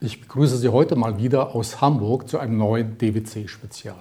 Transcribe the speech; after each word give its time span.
Ich 0.00 0.20
begrüße 0.20 0.58
Sie 0.58 0.68
heute 0.68 0.94
mal 0.94 1.18
wieder 1.18 1.56
aus 1.56 1.80
Hamburg 1.80 2.28
zu 2.28 2.38
einem 2.38 2.56
neuen 2.56 2.98
DWC-Spezial. 2.98 3.96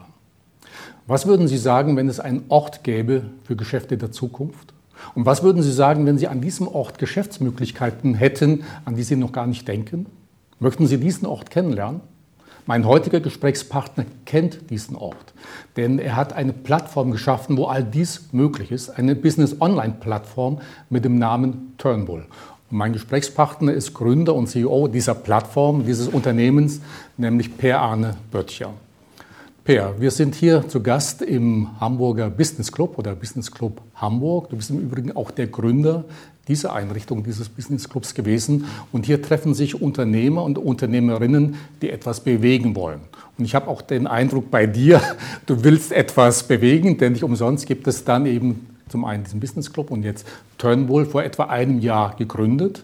Was 1.08 1.26
würden 1.26 1.48
Sie 1.48 1.58
sagen, 1.58 1.98
wenn 1.98 2.08
es 2.08 2.20
einen 2.20 2.46
Ort 2.50 2.84
gäbe 2.84 3.32
für 3.46 3.56
Geschäfte 3.56 3.98
der 3.98 4.12
Zukunft? 4.12 4.76
Und 5.16 5.26
was 5.26 5.42
würden 5.42 5.64
Sie 5.64 5.72
sagen, 5.72 6.06
wenn 6.06 6.20
Sie 6.20 6.28
an 6.28 6.40
diesem 6.40 6.68
Ort 6.68 7.00
Geschäftsmöglichkeiten 7.00 8.14
hätten, 8.14 8.64
an 8.86 8.96
die 8.96 9.02
Sie 9.02 9.16
noch 9.16 9.32
gar 9.32 9.48
nicht 9.48 9.68
denken? 9.68 10.06
Möchten 10.60 10.86
Sie 10.86 11.00
diesen 11.00 11.26
Ort 11.26 11.50
kennenlernen? 11.50 12.02
Mein 12.68 12.86
heutiger 12.86 13.20
Gesprächspartner 13.20 14.06
kennt 14.26 14.70
diesen 14.70 14.96
Ort, 14.98 15.34
denn 15.78 15.98
er 15.98 16.16
hat 16.16 16.34
eine 16.34 16.54
Plattform 16.54 17.10
geschaffen, 17.10 17.58
wo 17.58 17.66
all 17.66 17.84
dies 17.84 18.34
möglich 18.34 18.72
ist, 18.72 18.90
eine 18.90 19.16
Business-Online-Plattform 19.16 20.60
mit 20.92 21.06
dem 21.06 21.18
Namen 21.18 21.74
Turnbull. 21.80 22.28
Mein 22.70 22.92
Gesprächspartner 22.92 23.72
ist 23.72 23.94
Gründer 23.94 24.36
und 24.36 24.48
CEO 24.48 24.90
dieser 24.90 25.16
Plattform, 25.16 25.86
dieses 25.86 26.10
Unternehmens, 26.10 26.82
nämlich 27.16 27.58
Per 27.58 27.80
Arne 27.80 28.18
Böttcher. 28.30 28.74
Per, 29.64 29.96
wir 30.02 30.12
sind 30.12 30.36
hier 30.36 30.68
zu 30.68 30.84
Gast 30.84 31.22
im 31.22 31.70
Hamburger 31.80 32.30
Business 32.30 32.70
Club 32.70 32.98
oder 32.98 33.16
Business 33.16 33.50
Club 33.50 33.82
Hamburg. 33.96 34.50
Du 34.50 34.58
bist 34.58 34.70
im 34.70 34.80
Übrigen 34.80 35.16
auch 35.16 35.32
der 35.32 35.48
Gründer 35.48 36.04
dieser 36.50 36.74
Einrichtung, 36.74 37.24
dieses 37.24 37.48
Business 37.48 37.88
Clubs 37.88 38.14
gewesen. 38.14 38.66
Und 38.92 39.06
hier 39.06 39.22
treffen 39.22 39.54
sich 39.54 39.82
Unternehmer 39.82 40.44
und 40.44 40.58
Unternehmerinnen, 40.58 41.56
die 41.82 41.90
etwas 41.90 42.20
bewegen 42.20 42.76
wollen. 42.76 43.00
Und 43.38 43.46
ich 43.46 43.56
habe 43.56 43.70
auch 43.70 43.82
den 43.82 44.08
Eindruck 44.08 44.52
bei 44.52 44.68
dir, 44.68 45.02
du 45.46 45.64
willst 45.64 45.94
etwas 45.94 46.44
bewegen, 46.44 46.98
denn 46.98 47.14
nicht 47.14 47.24
umsonst 47.24 47.66
gibt 47.66 47.88
es 47.88 48.04
dann 48.04 48.26
eben 48.26 48.77
zum 48.90 49.06
einen 49.06 49.24
diesen 49.24 49.40
Business 49.40 49.72
Club 49.72 49.92
und 49.92 50.04
jetzt 50.04 50.28
Turnbull 50.58 51.06
vor 51.06 51.24
etwa 51.24 51.46
einem 51.46 51.80
Jahr 51.80 52.16
gegründet. 52.16 52.84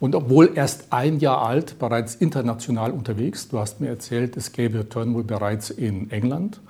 Und 0.00 0.14
obwohl 0.14 0.50
erst 0.54 0.92
ein 0.92 1.18
Jahr 1.18 1.40
alt, 1.46 1.78
bereits 1.78 2.14
international 2.16 2.90
unterwegs. 2.90 3.48
Du 3.48 3.58
hast 3.58 3.80
mir 3.80 3.88
erzählt, 3.88 4.36
es 4.36 4.52
gäbe 4.52 4.88
Turnbull 4.88 5.24
bereits 5.24 5.70
in 5.70 6.10
England. 6.10 6.60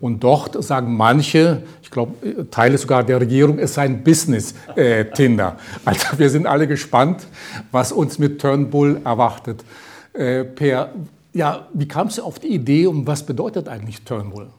Und 0.00 0.22
dort 0.22 0.62
sagen 0.62 0.96
manche, 0.96 1.62
ich 1.82 1.90
glaube, 1.90 2.46
Teile 2.50 2.78
sogar 2.78 3.02
der 3.02 3.20
Regierung, 3.20 3.58
es 3.58 3.74
sei 3.74 3.86
ein 3.86 4.04
Business-Tinder. 4.04 5.56
Äh, 5.56 5.80
also 5.84 6.18
wir 6.18 6.30
sind 6.30 6.46
alle 6.46 6.68
gespannt, 6.68 7.26
was 7.72 7.90
uns 7.90 8.18
mit 8.18 8.40
Turnbull 8.40 9.00
erwartet. 9.04 9.64
Äh, 10.12 10.44
per, 10.44 10.92
ja, 11.32 11.66
wie 11.72 11.88
kamst 11.88 12.18
du 12.18 12.22
auf 12.22 12.38
die 12.38 12.54
Idee 12.54 12.86
und 12.86 13.06
was 13.06 13.24
bedeutet 13.26 13.68
eigentlich 13.68 14.02
Turnbull? 14.02 14.50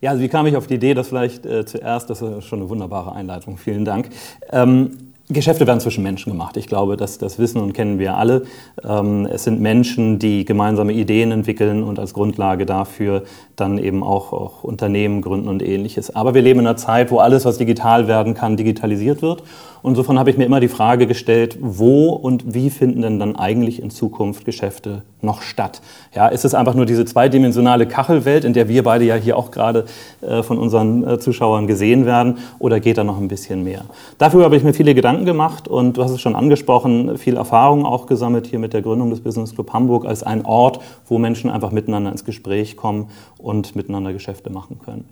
Ja, 0.00 0.10
also 0.10 0.22
wie 0.22 0.28
kam 0.28 0.46
ich 0.46 0.56
auf 0.56 0.66
die 0.66 0.74
Idee, 0.74 0.94
das 0.94 1.08
vielleicht 1.08 1.44
äh, 1.44 1.64
zuerst, 1.66 2.08
das 2.10 2.22
ist 2.22 2.44
schon 2.44 2.60
eine 2.60 2.68
wunderbare 2.68 3.12
Einleitung, 3.12 3.58
vielen 3.58 3.84
Dank. 3.84 4.10
Ähm, 4.50 5.08
Geschäfte 5.30 5.66
werden 5.66 5.80
zwischen 5.80 6.02
Menschen 6.02 6.32
gemacht. 6.32 6.56
Ich 6.56 6.68
glaube, 6.68 6.96
das, 6.96 7.18
das 7.18 7.38
wissen 7.38 7.60
und 7.60 7.74
kennen 7.74 7.98
wir 7.98 8.16
alle. 8.16 8.44
Ähm, 8.82 9.26
es 9.26 9.44
sind 9.44 9.60
Menschen, 9.60 10.18
die 10.18 10.46
gemeinsame 10.46 10.94
Ideen 10.94 11.32
entwickeln 11.32 11.82
und 11.82 11.98
als 11.98 12.14
Grundlage 12.14 12.64
dafür 12.64 13.24
dann 13.54 13.76
eben 13.76 14.02
auch, 14.02 14.32
auch 14.32 14.64
Unternehmen 14.64 15.20
gründen 15.20 15.48
und 15.48 15.62
ähnliches. 15.62 16.14
Aber 16.16 16.32
wir 16.32 16.40
leben 16.40 16.60
in 16.60 16.66
einer 16.66 16.78
Zeit, 16.78 17.10
wo 17.10 17.18
alles, 17.18 17.44
was 17.44 17.58
digital 17.58 18.08
werden 18.08 18.32
kann, 18.32 18.56
digitalisiert 18.56 19.20
wird. 19.20 19.42
Und 19.82 19.92
insofern 19.92 20.18
habe 20.18 20.30
ich 20.30 20.36
mir 20.36 20.44
immer 20.44 20.60
die 20.60 20.68
Frage 20.68 21.06
gestellt, 21.06 21.58
wo 21.60 22.10
und 22.10 22.54
wie 22.54 22.70
finden 22.70 23.02
denn 23.02 23.18
dann 23.18 23.36
eigentlich 23.36 23.80
in 23.80 23.90
Zukunft 23.90 24.44
Geschäfte 24.44 25.02
noch 25.22 25.42
statt? 25.42 25.80
Ja, 26.14 26.28
ist 26.28 26.44
es 26.44 26.54
einfach 26.54 26.74
nur 26.74 26.86
diese 26.86 27.04
zweidimensionale 27.04 27.86
Kachelwelt, 27.86 28.44
in 28.44 28.52
der 28.52 28.68
wir 28.68 28.82
beide 28.82 29.04
ja 29.04 29.14
hier 29.14 29.36
auch 29.36 29.50
gerade 29.50 29.84
äh, 30.20 30.42
von 30.42 30.58
unseren 30.58 31.06
äh, 31.06 31.18
Zuschauern 31.18 31.66
gesehen 31.66 32.06
werden, 32.06 32.38
oder 32.58 32.80
geht 32.80 32.98
da 32.98 33.04
noch 33.04 33.18
ein 33.18 33.28
bisschen 33.28 33.64
mehr? 33.64 33.82
Dafür 34.18 34.44
habe 34.44 34.56
ich 34.56 34.64
mir 34.64 34.74
viele 34.74 34.94
Gedanken 34.94 35.24
gemacht 35.24 35.68
und 35.68 35.96
du 35.96 36.02
hast 36.02 36.10
es 36.10 36.20
schon 36.20 36.34
angesprochen, 36.34 37.18
viel 37.18 37.36
Erfahrung 37.36 37.86
auch 37.86 38.06
gesammelt 38.06 38.46
hier 38.46 38.58
mit 38.58 38.72
der 38.72 38.82
Gründung 38.82 39.10
des 39.10 39.20
Business 39.20 39.54
Club 39.54 39.72
Hamburg 39.72 40.06
als 40.06 40.22
ein 40.22 40.44
Ort, 40.44 40.80
wo 41.06 41.18
Menschen 41.18 41.50
einfach 41.50 41.70
miteinander 41.70 42.10
ins 42.10 42.24
Gespräch 42.24 42.76
kommen 42.76 43.10
und 43.38 43.76
miteinander 43.76 44.12
Geschäfte 44.12 44.50
machen 44.50 44.78
können. 44.84 45.04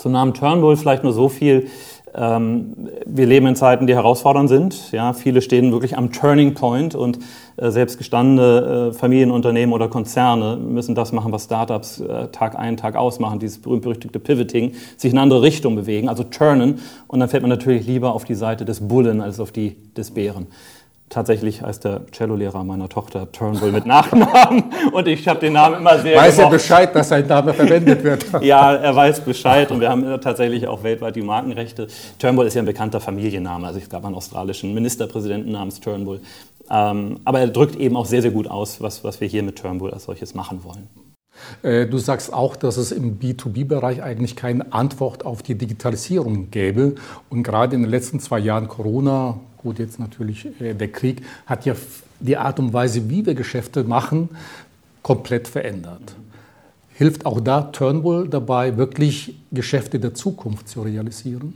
Zum 0.00 0.12
Namen 0.12 0.32
Turnbull 0.32 0.78
vielleicht 0.78 1.04
nur 1.04 1.12
so 1.12 1.28
viel. 1.28 1.68
Ähm, 2.14 2.88
wir 3.06 3.26
leben 3.26 3.46
in 3.46 3.56
Zeiten, 3.56 3.86
die 3.86 3.94
herausfordernd 3.94 4.48
sind. 4.48 4.92
Ja, 4.92 5.12
viele 5.12 5.42
stehen 5.42 5.70
wirklich 5.72 5.96
am 5.96 6.12
Turning 6.12 6.54
Point 6.54 6.94
und 6.94 7.18
äh, 7.56 7.70
selbst 7.70 7.98
gestandene 7.98 8.90
äh, 8.90 8.92
Familienunternehmen 8.92 9.72
oder 9.72 9.88
Konzerne 9.88 10.56
müssen 10.56 10.94
das 10.94 11.12
machen, 11.12 11.30
was 11.30 11.44
Startups 11.44 12.00
äh, 12.00 12.28
Tag 12.28 12.58
ein, 12.58 12.76
Tag 12.76 12.96
aus 12.96 13.20
machen, 13.20 13.38
dieses 13.38 13.60
berühmt-berüchtigte 13.60 14.18
Pivoting, 14.18 14.72
sich 14.96 15.12
in 15.12 15.18
eine 15.18 15.22
andere 15.22 15.42
Richtung 15.42 15.76
bewegen, 15.76 16.08
also 16.08 16.24
turnen. 16.24 16.80
Und 17.06 17.20
dann 17.20 17.28
fällt 17.28 17.42
man 17.42 17.50
natürlich 17.50 17.86
lieber 17.86 18.14
auf 18.14 18.24
die 18.24 18.34
Seite 18.34 18.64
des 18.64 18.88
Bullen 18.88 19.20
als 19.20 19.38
auf 19.38 19.52
die 19.52 19.76
des 19.96 20.10
Bären. 20.10 20.48
Tatsächlich 21.10 21.60
heißt 21.60 21.84
der 21.84 22.02
Cellolehrer 22.12 22.62
meiner 22.62 22.88
Tochter 22.88 23.32
Turnbull 23.32 23.72
mit 23.72 23.84
Nachnamen 23.84 24.72
und 24.92 25.08
ich 25.08 25.26
habe 25.26 25.40
den 25.40 25.54
Namen 25.54 25.78
immer 25.78 25.98
sehr 25.98 26.16
Weiß 26.16 26.36
gemocht. 26.36 26.52
er 26.52 26.56
Bescheid, 26.56 26.94
dass 26.94 27.08
sein 27.08 27.26
Name 27.26 27.52
verwendet 27.52 28.04
wird? 28.04 28.26
ja, 28.42 28.76
er 28.76 28.94
weiß 28.94 29.22
Bescheid 29.22 29.72
und 29.72 29.80
wir 29.80 29.88
haben 29.88 30.20
tatsächlich 30.20 30.68
auch 30.68 30.84
weltweit 30.84 31.16
die 31.16 31.22
Markenrechte. 31.22 31.88
Turnbull 32.20 32.46
ist 32.46 32.54
ja 32.54 32.62
ein 32.62 32.66
bekannter 32.66 33.00
Familienname, 33.00 33.66
also 33.66 33.80
es 33.80 33.88
gab 33.88 34.04
einen 34.04 34.14
australischen 34.14 34.72
Ministerpräsidenten 34.72 35.50
namens 35.50 35.80
Turnbull. 35.80 36.20
Ähm, 36.70 37.18
aber 37.24 37.40
er 37.40 37.48
drückt 37.48 37.74
eben 37.74 37.96
auch 37.96 38.06
sehr, 38.06 38.22
sehr 38.22 38.30
gut 38.30 38.46
aus, 38.46 38.80
was, 38.80 39.02
was 39.02 39.20
wir 39.20 39.26
hier 39.26 39.42
mit 39.42 39.58
Turnbull 39.58 39.90
als 39.90 40.04
solches 40.04 40.34
machen 40.34 40.62
wollen. 40.62 40.88
Äh, 41.62 41.86
du 41.86 41.98
sagst 41.98 42.32
auch, 42.32 42.56
dass 42.56 42.76
es 42.76 42.92
im 42.92 43.18
B2B-Bereich 43.18 44.02
eigentlich 44.02 44.36
keine 44.36 44.72
Antwort 44.72 45.24
auf 45.24 45.42
die 45.42 45.54
Digitalisierung 45.54 46.50
gäbe. 46.50 46.94
Und 47.28 47.42
gerade 47.42 47.76
in 47.76 47.82
den 47.82 47.90
letzten 47.90 48.20
zwei 48.20 48.38
Jahren 48.38 48.68
Corona, 48.68 49.38
gut, 49.58 49.78
jetzt 49.78 49.98
natürlich 49.98 50.46
äh, 50.60 50.74
der 50.74 50.92
Krieg, 50.92 51.22
hat 51.46 51.66
ja 51.66 51.74
die 52.20 52.36
Art 52.36 52.58
und 52.58 52.72
Weise, 52.72 53.08
wie 53.08 53.24
wir 53.24 53.34
Geschäfte 53.34 53.84
machen, 53.84 54.28
komplett 55.02 55.48
verändert. 55.48 56.14
Hilft 56.94 57.24
auch 57.24 57.40
da 57.40 57.62
Turnbull 57.62 58.28
dabei, 58.28 58.76
wirklich 58.76 59.34
Geschäfte 59.50 59.98
der 59.98 60.12
Zukunft 60.12 60.68
zu 60.68 60.82
realisieren? 60.82 61.54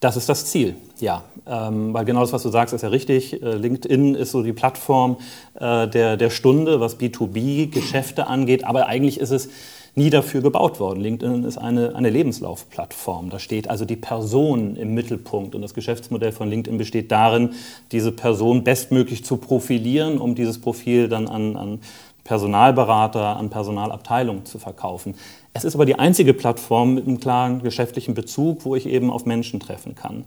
Das 0.00 0.16
ist 0.16 0.28
das 0.28 0.46
Ziel, 0.46 0.76
ja. 1.00 1.24
Ähm, 1.46 1.94
weil 1.94 2.04
genau 2.04 2.20
das, 2.20 2.32
was 2.32 2.42
du 2.42 2.50
sagst, 2.50 2.74
ist 2.74 2.82
ja 2.82 2.88
richtig. 2.88 3.42
Äh, 3.42 3.54
LinkedIn 3.54 4.14
ist 4.14 4.32
so 4.32 4.42
die 4.42 4.52
Plattform 4.52 5.16
äh, 5.54 5.88
der, 5.88 6.16
der 6.16 6.30
Stunde, 6.30 6.80
was 6.80 6.98
B2B-Geschäfte 6.98 8.26
angeht. 8.26 8.64
Aber 8.64 8.86
eigentlich 8.86 9.18
ist 9.18 9.30
es 9.30 9.48
nie 9.94 10.10
dafür 10.10 10.42
gebaut 10.42 10.78
worden. 10.78 11.00
LinkedIn 11.00 11.44
ist 11.44 11.56
eine, 11.56 11.96
eine 11.96 12.10
Lebenslaufplattform. 12.10 13.30
Da 13.30 13.38
steht 13.38 13.70
also 13.70 13.86
die 13.86 13.96
Person 13.96 14.76
im 14.76 14.92
Mittelpunkt. 14.92 15.54
Und 15.54 15.62
das 15.62 15.72
Geschäftsmodell 15.72 16.32
von 16.32 16.50
LinkedIn 16.50 16.76
besteht 16.76 17.10
darin, 17.10 17.54
diese 17.90 18.12
Person 18.12 18.62
bestmöglich 18.62 19.24
zu 19.24 19.38
profilieren, 19.38 20.18
um 20.18 20.34
dieses 20.34 20.60
Profil 20.60 21.08
dann 21.08 21.26
an, 21.26 21.56
an 21.56 21.80
Personalberater, 22.24 23.36
an 23.36 23.48
Personalabteilungen 23.48 24.44
zu 24.44 24.58
verkaufen. 24.58 25.14
Es 25.56 25.64
ist 25.64 25.74
aber 25.74 25.86
die 25.86 25.98
einzige 25.98 26.34
Plattform 26.34 26.94
mit 26.94 27.06
einem 27.06 27.18
klaren 27.18 27.62
geschäftlichen 27.62 28.12
Bezug, 28.12 28.66
wo 28.66 28.76
ich 28.76 28.86
eben 28.86 29.10
auf 29.10 29.24
Menschen 29.24 29.58
treffen 29.58 29.94
kann. 29.94 30.26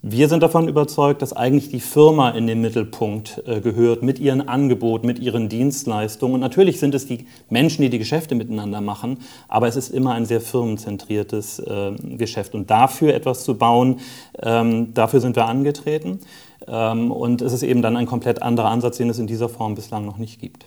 Wir 0.00 0.28
sind 0.28 0.42
davon 0.42 0.66
überzeugt, 0.66 1.20
dass 1.20 1.34
eigentlich 1.34 1.68
die 1.68 1.80
Firma 1.80 2.30
in 2.30 2.46
den 2.46 2.62
Mittelpunkt 2.62 3.42
äh, 3.46 3.60
gehört 3.60 4.02
mit 4.02 4.18
ihren 4.18 4.48
Angeboten, 4.48 5.06
mit 5.06 5.18
ihren 5.18 5.50
Dienstleistungen. 5.50 6.34
Und 6.36 6.40
natürlich 6.40 6.80
sind 6.80 6.94
es 6.94 7.06
die 7.06 7.26
Menschen, 7.50 7.82
die 7.82 7.90
die 7.90 7.98
Geschäfte 7.98 8.34
miteinander 8.34 8.80
machen, 8.80 9.18
aber 9.48 9.68
es 9.68 9.76
ist 9.76 9.90
immer 9.90 10.12
ein 10.12 10.24
sehr 10.24 10.40
firmenzentriertes 10.40 11.58
äh, 11.58 11.92
Geschäft. 12.16 12.54
Und 12.54 12.70
dafür 12.70 13.12
etwas 13.12 13.44
zu 13.44 13.58
bauen, 13.58 14.00
ähm, 14.42 14.94
dafür 14.94 15.20
sind 15.20 15.36
wir 15.36 15.44
angetreten. 15.46 16.20
Ähm, 16.66 17.10
und 17.10 17.42
es 17.42 17.52
ist 17.52 17.62
eben 17.62 17.82
dann 17.82 17.96
ein 17.96 18.06
komplett 18.06 18.42
anderer 18.42 18.70
Ansatz, 18.70 18.96
den 18.96 19.10
es 19.10 19.18
in 19.18 19.26
dieser 19.26 19.50
Form 19.50 19.74
bislang 19.74 20.06
noch 20.06 20.16
nicht 20.16 20.40
gibt. 20.40 20.66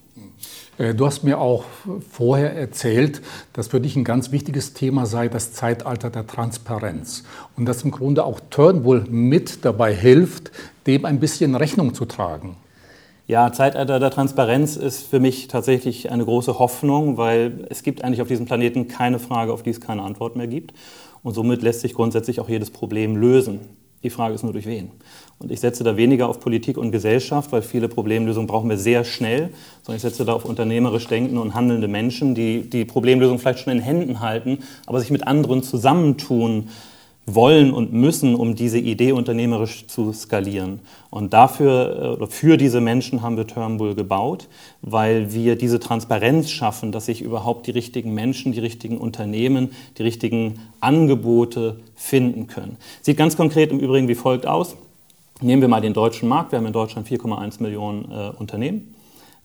Äh, 0.80 0.96
du 0.96 1.06
hast 1.06 1.24
mir 1.24 1.40
auch 1.40 1.66
vorher 2.10 2.56
erzählt, 2.56 3.22
dass 3.54 3.68
für 3.68 3.80
dich 3.80 3.96
ein 3.96 4.04
ganz 4.04 4.32
wichtiges 4.32 4.74
Thema 4.74 5.06
sei 5.06 5.28
das 5.28 5.54
Zeitalter 5.54 6.10
der 6.10 6.26
Transparenz 6.26 7.24
und 7.56 7.66
dass 7.66 7.84
im 7.84 7.92
Grunde 7.92 8.24
auch 8.24 8.40
Turnbull 8.50 9.06
mit 9.10 9.64
dabei 9.66 9.94
hilft, 9.94 10.52
dem 10.88 11.06
ein 11.06 11.20
bisschen 11.20 11.56
Rechnung 11.56 11.94
zu 11.94 12.06
tragen. 12.06 12.56
Ja, 13.28 13.52
Zeitalter 13.52 14.00
der 14.00 14.10
Transparenz 14.10 14.76
ist 14.76 15.04
für 15.04 15.20
mich 15.20 15.48
tatsächlich 15.48 16.10
eine 16.10 16.26
große 16.26 16.58
Hoffnung, 16.58 17.18
weil 17.18 17.68
es 17.70 17.84
gibt 17.84 18.04
eigentlich 18.04 18.24
auf 18.24 18.28
diesem 18.28 18.48
Planeten 18.48 18.88
keine 18.88 19.20
Frage, 19.20 19.54
auf 19.54 19.62
die 19.62 19.70
es 19.70 19.80
keine 19.80 20.02
Antwort 20.02 20.36
mehr 20.36 20.48
gibt. 20.48 20.74
Und 21.22 21.36
somit 21.36 21.62
lässt 21.62 21.82
sich 21.82 21.94
grundsätzlich 21.94 22.40
auch 22.40 22.50
jedes 22.50 22.72
Problem 22.72 23.16
lösen. 23.16 23.60
Die 24.02 24.10
Frage 24.10 24.34
ist 24.34 24.44
nur 24.44 24.54
durch 24.54 24.66
wen. 24.66 24.92
Und 25.39 25.51
ich 25.51 25.62
setze 25.62 25.86
da 25.86 25.95
weniger 25.95 26.27
auf 26.27 26.41
Politik 26.41 26.77
und 26.77 26.91
Gesellschaft, 26.91 27.51
weil 27.53 27.62
viele 27.62 27.88
Problemlösungen 27.88 28.47
brauchen 28.47 28.69
wir 28.69 28.77
sehr 28.77 29.06
schnell, 29.06 29.50
sondern 29.83 29.95
ich 29.95 30.01
setze 30.01 30.25
da 30.25 30.33
auf 30.33 30.44
unternehmerisch 30.44 31.07
denkende 31.07 31.41
und 31.41 31.56
handelnde 31.56 31.88
Menschen, 31.88 32.36
die 32.36 32.69
die 32.69 32.83
Problemlösung 32.83 33.39
vielleicht 33.39 33.59
schon 33.59 33.71
in 33.71 33.80
Händen 33.80 34.19
halten, 34.19 34.59
aber 34.86 35.00
sich 35.00 35.12
mit 35.12 35.25
anderen 35.25 35.63
zusammentun 35.63 36.68
wollen 37.36 37.71
und 37.71 37.94
müssen, 37.94 38.36
um 38.36 38.56
diese 38.56 38.80
Idee 38.80 39.12
unternehmerisch 39.12 39.88
zu 39.88 40.12
skalieren. 40.13 40.80
Und 41.09 41.33
dafür 41.33 42.00
äh, 42.01 42.07
oder 42.15 42.27
für 42.27 42.57
diese 42.57 42.81
Menschen 42.81 43.21
haben 43.21 43.38
wir 43.38 43.47
Turnbull 43.47 43.95
gebaut, 43.95 44.47
weil 44.81 45.33
wir 45.33 45.56
diese 45.56 45.80
Transparenz 45.80 46.50
schaffen, 46.50 46.91
dass 46.91 47.06
sich 47.06 47.21
überhaupt 47.21 47.68
die 47.68 47.71
richtigen 47.71 48.13
Menschen, 48.13 48.51
die 48.51 48.59
richtigen 48.59 48.97
Unternehmen, 48.97 49.69
die 49.97 50.03
richtigen 50.03 50.59
Angebote 50.80 51.80
finden 51.95 52.47
können. 52.47 52.77
Sieht 53.01 53.18
ganz 53.18 53.38
konkret 53.38 53.71
im 53.71 53.80
Übrigen 53.80 54.07
wie 54.07 54.15
folgt 54.15 54.45
aus. 54.45 54.75
Nehmen 55.41 55.62
wir 55.62 55.69
mal 55.69 55.80
den 55.80 55.94
deutschen 55.94 56.27
Markt. 56.27 56.51
Wir 56.51 56.59
haben 56.59 56.65
in 56.65 56.74
Deutschland 56.74 57.07
4,1 57.07 57.63
Millionen 57.63 58.12
äh, 58.12 58.31
Unternehmen. 58.38 58.94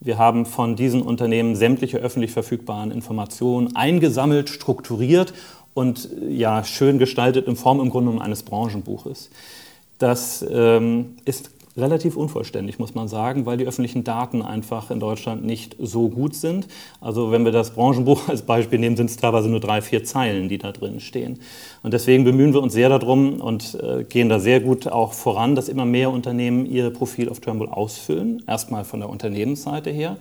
Wir 0.01 0.19
haben 0.19 0.45
von 0.45 0.75
diesen 0.75 1.03
Unternehmen 1.03 1.55
sämtliche 1.55 1.99
öffentlich 1.99 2.33
verfügbaren 2.33 2.91
Informationen 2.91 3.77
eingesammelt, 3.77 4.49
strukturiert 4.51 5.33
und 5.73 6.09
ja, 6.29 6.65
schön 6.65 6.99
gestaltet 6.99 7.47
in 7.47 7.55
Form 7.55 7.81
im 7.81 7.91
Grunde 7.91 8.21
eines 8.21 8.43
Branchenbuches. 8.43 9.31
Das 9.99 10.45
ähm, 10.51 11.17
ist 11.25 11.51
relativ 11.77 12.17
unvollständig, 12.17 12.79
muss 12.79 12.95
man 12.95 13.09
sagen, 13.09 13.47
weil 13.47 13.57
die 13.57 13.67
öffentlichen 13.67 14.05
Daten 14.05 14.43
einfach 14.43 14.91
in 14.91 15.01
Deutschland 15.01 15.45
nicht 15.45 15.77
so 15.81 16.09
gut 16.09 16.35
sind. 16.35 16.69
Also 17.01 17.33
wenn 17.33 17.45
wir 17.45 17.53
das 17.53 17.71
Branchenbuch 17.71 18.29
als 18.29 18.43
Beispiel 18.43 18.79
nehmen, 18.79 18.97
sind 18.97 19.11
es 19.11 19.17
teilweise 19.17 19.49
nur 19.49 19.61
drei, 19.61 19.83
vier 19.83 20.05
Zeilen, 20.05 20.49
die 20.49 20.59
da 20.59 20.73
drin 20.73 21.01
stehen. 21.01 21.41
Und 21.83 21.93
deswegen 21.93 22.25
bemühen 22.25 22.53
wir 22.53 22.63
uns 22.63 22.73
sehr 22.73 22.89
darum 22.89 23.41
und 23.41 23.79
äh, 23.83 24.05
gehen 24.05 24.29
da 24.29 24.39
sehr 24.39 24.61
gut 24.61 24.87
auch 24.87 25.13
voran, 25.13 25.57
dass 25.57 25.69
immer 25.69 25.85
mehr 25.85 26.11
Unternehmen 26.11 26.67
ihr 26.67 26.91
Profil 26.91 27.29
auf 27.29 27.41
Turnbull 27.41 27.69
ausfüllen. 27.69 28.43
Erstmal 28.47 28.85
von 28.85 29.01
der 29.01 29.09
Unternehmensseite 29.09 29.91
her 29.91 30.17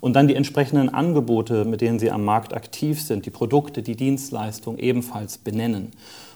und 0.00 0.14
dann 0.14 0.28
die 0.28 0.34
entsprechenden 0.34 0.88
Angebote, 0.90 1.64
mit 1.64 1.80
denen 1.80 1.98
sie 1.98 2.10
am 2.10 2.24
Markt 2.24 2.54
aktiv 2.54 3.02
sind, 3.02 3.26
die 3.26 3.30
Produkte, 3.30 3.82
die 3.82 3.96
Dienstleistungen 3.96 4.78
ebenfalls 4.78 5.38
benennen. 5.38 5.92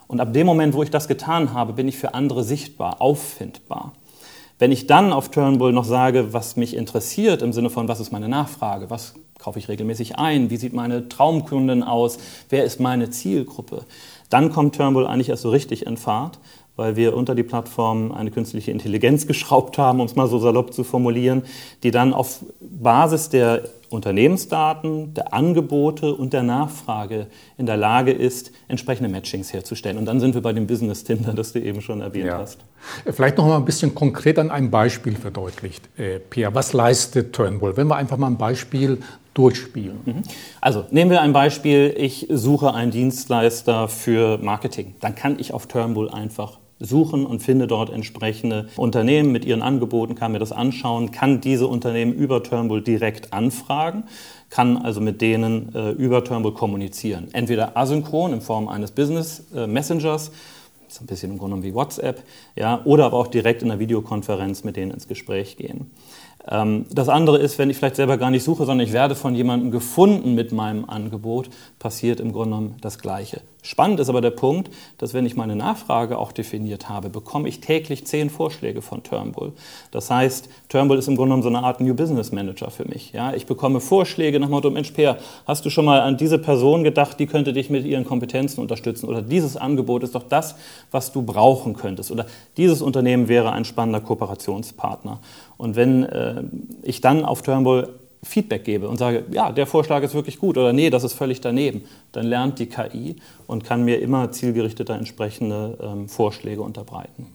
Und 0.08 0.20
ab 0.20 0.32
dem 0.32 0.46
Moment, 0.46 0.74
wo 0.74 0.82
ich 0.82 0.90
das 0.90 1.08
getan 1.08 1.54
habe, 1.54 1.72
bin 1.72 1.88
ich 1.88 1.96
für 1.96 2.14
andere 2.14 2.42
sichtbar, 2.42 3.00
auffindbar. 3.00 3.92
Wenn 4.58 4.72
ich 4.72 4.86
dann 4.86 5.12
auf 5.12 5.30
Turnbull 5.30 5.72
noch 5.72 5.84
sage, 5.84 6.32
was 6.32 6.56
mich 6.56 6.76
interessiert, 6.76 7.42
im 7.42 7.52
Sinne 7.52 7.70
von, 7.70 7.88
was 7.88 8.00
ist 8.00 8.12
meine 8.12 8.28
Nachfrage, 8.28 8.90
was 8.90 9.14
kaufe 9.38 9.58
ich 9.58 9.68
regelmäßig 9.68 10.18
ein, 10.18 10.50
wie 10.50 10.56
sieht 10.56 10.72
meine 10.72 11.08
Traumkunden 11.08 11.82
aus, 11.82 12.18
wer 12.48 12.64
ist 12.64 12.78
meine 12.78 13.10
Zielgruppe, 13.10 13.84
dann 14.30 14.52
kommt 14.52 14.76
Turnbull 14.76 15.06
eigentlich 15.06 15.30
erst 15.30 15.42
so 15.42 15.50
richtig 15.50 15.86
in 15.86 15.96
Fahrt, 15.96 16.38
weil 16.76 16.96
wir 16.96 17.16
unter 17.16 17.34
die 17.34 17.42
Plattform 17.42 18.12
eine 18.12 18.30
künstliche 18.30 18.70
Intelligenz 18.70 19.26
geschraubt 19.26 19.78
haben, 19.78 20.00
um 20.00 20.06
es 20.06 20.16
mal 20.16 20.28
so 20.28 20.38
salopp 20.38 20.72
zu 20.72 20.84
formulieren, 20.84 21.42
die 21.82 21.90
dann 21.90 22.14
auf 22.14 22.44
Basis 22.60 23.28
der 23.28 23.62
Unternehmensdaten, 23.92 25.14
der 25.14 25.32
Angebote 25.32 26.14
und 26.14 26.32
der 26.32 26.42
Nachfrage 26.42 27.26
in 27.58 27.66
der 27.66 27.76
Lage 27.76 28.12
ist, 28.12 28.52
entsprechende 28.68 29.10
Matchings 29.10 29.52
herzustellen. 29.52 29.98
Und 29.98 30.06
dann 30.06 30.20
sind 30.20 30.34
wir 30.34 30.42
bei 30.42 30.52
dem 30.52 30.66
Business 30.66 31.04
Tinder, 31.04 31.32
das 31.32 31.52
du 31.52 31.60
eben 31.60 31.80
schon 31.80 32.00
erwähnt 32.00 32.26
ja. 32.26 32.38
hast. 32.38 32.58
Vielleicht 33.06 33.38
noch 33.38 33.46
mal 33.46 33.56
ein 33.56 33.64
bisschen 33.64 33.94
konkret 33.94 34.38
an 34.38 34.50
einem 34.50 34.70
Beispiel 34.70 35.14
verdeutlicht. 35.14 35.88
Äh, 35.98 36.18
Pierre, 36.18 36.54
was 36.54 36.72
leistet 36.72 37.32
Turnbull? 37.32 37.76
Wenn 37.76 37.86
wir 37.86 37.96
einfach 37.96 38.16
mal 38.16 38.26
ein 38.26 38.38
Beispiel 38.38 38.98
durchspielen. 39.34 40.00
Mhm. 40.04 40.22
Also 40.60 40.84
nehmen 40.90 41.10
wir 41.10 41.22
ein 41.22 41.32
Beispiel, 41.32 41.94
ich 41.96 42.26
suche 42.30 42.74
einen 42.74 42.90
Dienstleister 42.90 43.88
für 43.88 44.38
Marketing. 44.38 44.94
Dann 45.00 45.14
kann 45.14 45.38
ich 45.38 45.54
auf 45.54 45.66
Turnbull 45.66 46.10
einfach 46.10 46.58
suchen 46.84 47.26
und 47.26 47.40
finde 47.40 47.66
dort 47.66 47.90
entsprechende 47.90 48.68
Unternehmen 48.76 49.32
mit 49.32 49.44
ihren 49.44 49.62
Angeboten, 49.62 50.14
kann 50.14 50.32
mir 50.32 50.38
das 50.38 50.52
anschauen, 50.52 51.10
kann 51.12 51.40
diese 51.40 51.66
Unternehmen 51.66 52.12
über 52.12 52.42
Turnbull 52.42 52.82
direkt 52.82 53.32
anfragen, 53.32 54.04
kann 54.50 54.76
also 54.76 55.00
mit 55.00 55.20
denen 55.20 55.74
äh, 55.74 55.90
über 55.90 56.24
Turnbull 56.24 56.54
kommunizieren. 56.54 57.28
Entweder 57.32 57.76
asynchron 57.76 58.32
in 58.32 58.40
Form 58.40 58.68
eines 58.68 58.90
Business 58.90 59.44
äh, 59.54 59.66
Messengers, 59.66 60.32
ist 60.88 61.00
ein 61.00 61.06
bisschen 61.06 61.32
im 61.32 61.38
Grunde 61.38 61.62
wie 61.62 61.74
WhatsApp, 61.74 62.22
ja, 62.54 62.82
oder 62.84 63.06
aber 63.06 63.16
auch 63.16 63.28
direkt 63.28 63.62
in 63.62 63.70
einer 63.70 63.80
Videokonferenz 63.80 64.62
mit 64.62 64.76
denen 64.76 64.90
ins 64.90 65.08
Gespräch 65.08 65.56
gehen. 65.56 65.90
Ähm, 66.46 66.86
das 66.90 67.08
andere 67.08 67.38
ist, 67.38 67.58
wenn 67.58 67.70
ich 67.70 67.78
vielleicht 67.78 67.96
selber 67.96 68.18
gar 68.18 68.30
nicht 68.30 68.44
suche, 68.44 68.66
sondern 68.66 68.86
ich 68.86 68.92
werde 68.92 69.14
von 69.14 69.34
jemandem 69.34 69.70
gefunden 69.70 70.34
mit 70.34 70.52
meinem 70.52 70.84
Angebot, 70.84 71.48
passiert 71.78 72.20
im 72.20 72.32
Grunde 72.32 72.56
genommen 72.56 72.76
das 72.80 72.98
Gleiche. 72.98 73.40
Spannend 73.64 74.00
ist 74.00 74.08
aber 74.08 74.20
der 74.20 74.30
Punkt, 74.30 74.70
dass 74.98 75.14
wenn 75.14 75.24
ich 75.24 75.36
meine 75.36 75.54
Nachfrage 75.54 76.18
auch 76.18 76.32
definiert 76.32 76.88
habe, 76.88 77.10
bekomme 77.10 77.48
ich 77.48 77.60
täglich 77.60 78.04
zehn 78.04 78.28
Vorschläge 78.28 78.82
von 78.82 79.04
Turnbull. 79.04 79.52
Das 79.92 80.10
heißt, 80.10 80.48
Turnbull 80.68 80.98
ist 80.98 81.06
im 81.06 81.14
Grunde 81.14 81.28
genommen 81.28 81.44
so 81.44 81.48
eine 81.48 81.64
Art 81.64 81.80
New 81.80 81.94
Business 81.94 82.32
Manager 82.32 82.72
für 82.72 82.84
mich. 82.88 83.12
Ja, 83.12 83.32
ich 83.34 83.46
bekomme 83.46 83.80
Vorschläge 83.80 84.40
nach 84.40 84.48
Motto, 84.48 84.68
Mensch, 84.68 84.90
Peer, 84.90 85.18
hast 85.46 85.64
du 85.64 85.70
schon 85.70 85.84
mal 85.84 86.00
an 86.00 86.16
diese 86.16 86.40
Person 86.40 86.82
gedacht, 86.82 87.20
die 87.20 87.26
könnte 87.26 87.52
dich 87.52 87.70
mit 87.70 87.86
ihren 87.86 88.04
Kompetenzen 88.04 88.60
unterstützen? 88.60 89.08
Oder 89.08 89.22
dieses 89.22 89.56
Angebot 89.56 90.02
ist 90.02 90.16
doch 90.16 90.24
das, 90.24 90.56
was 90.90 91.12
du 91.12 91.22
brauchen 91.22 91.74
könntest. 91.74 92.10
Oder 92.10 92.26
dieses 92.56 92.82
Unternehmen 92.82 93.28
wäre 93.28 93.52
ein 93.52 93.64
spannender 93.64 94.00
Kooperationspartner. 94.00 95.20
Und 95.56 95.76
wenn 95.76 96.02
äh, 96.02 96.42
ich 96.82 97.00
dann 97.00 97.24
auf 97.24 97.42
Turnbull 97.42 98.00
Feedback 98.24 98.64
gebe 98.64 98.88
und 98.88 98.98
sage, 98.98 99.24
ja, 99.30 99.50
der 99.50 99.66
Vorschlag 99.66 100.02
ist 100.02 100.14
wirklich 100.14 100.38
gut 100.38 100.56
oder 100.56 100.72
nee, 100.72 100.90
das 100.90 101.04
ist 101.04 101.14
völlig 101.14 101.40
daneben, 101.40 101.82
dann 102.12 102.26
lernt 102.26 102.58
die 102.58 102.66
KI 102.66 103.16
und 103.46 103.64
kann 103.64 103.84
mir 103.84 104.00
immer 104.00 104.30
zielgerichteter 104.30 104.94
entsprechende 104.94 105.76
ähm, 105.82 106.08
Vorschläge 106.08 106.62
unterbreiten. 106.62 107.26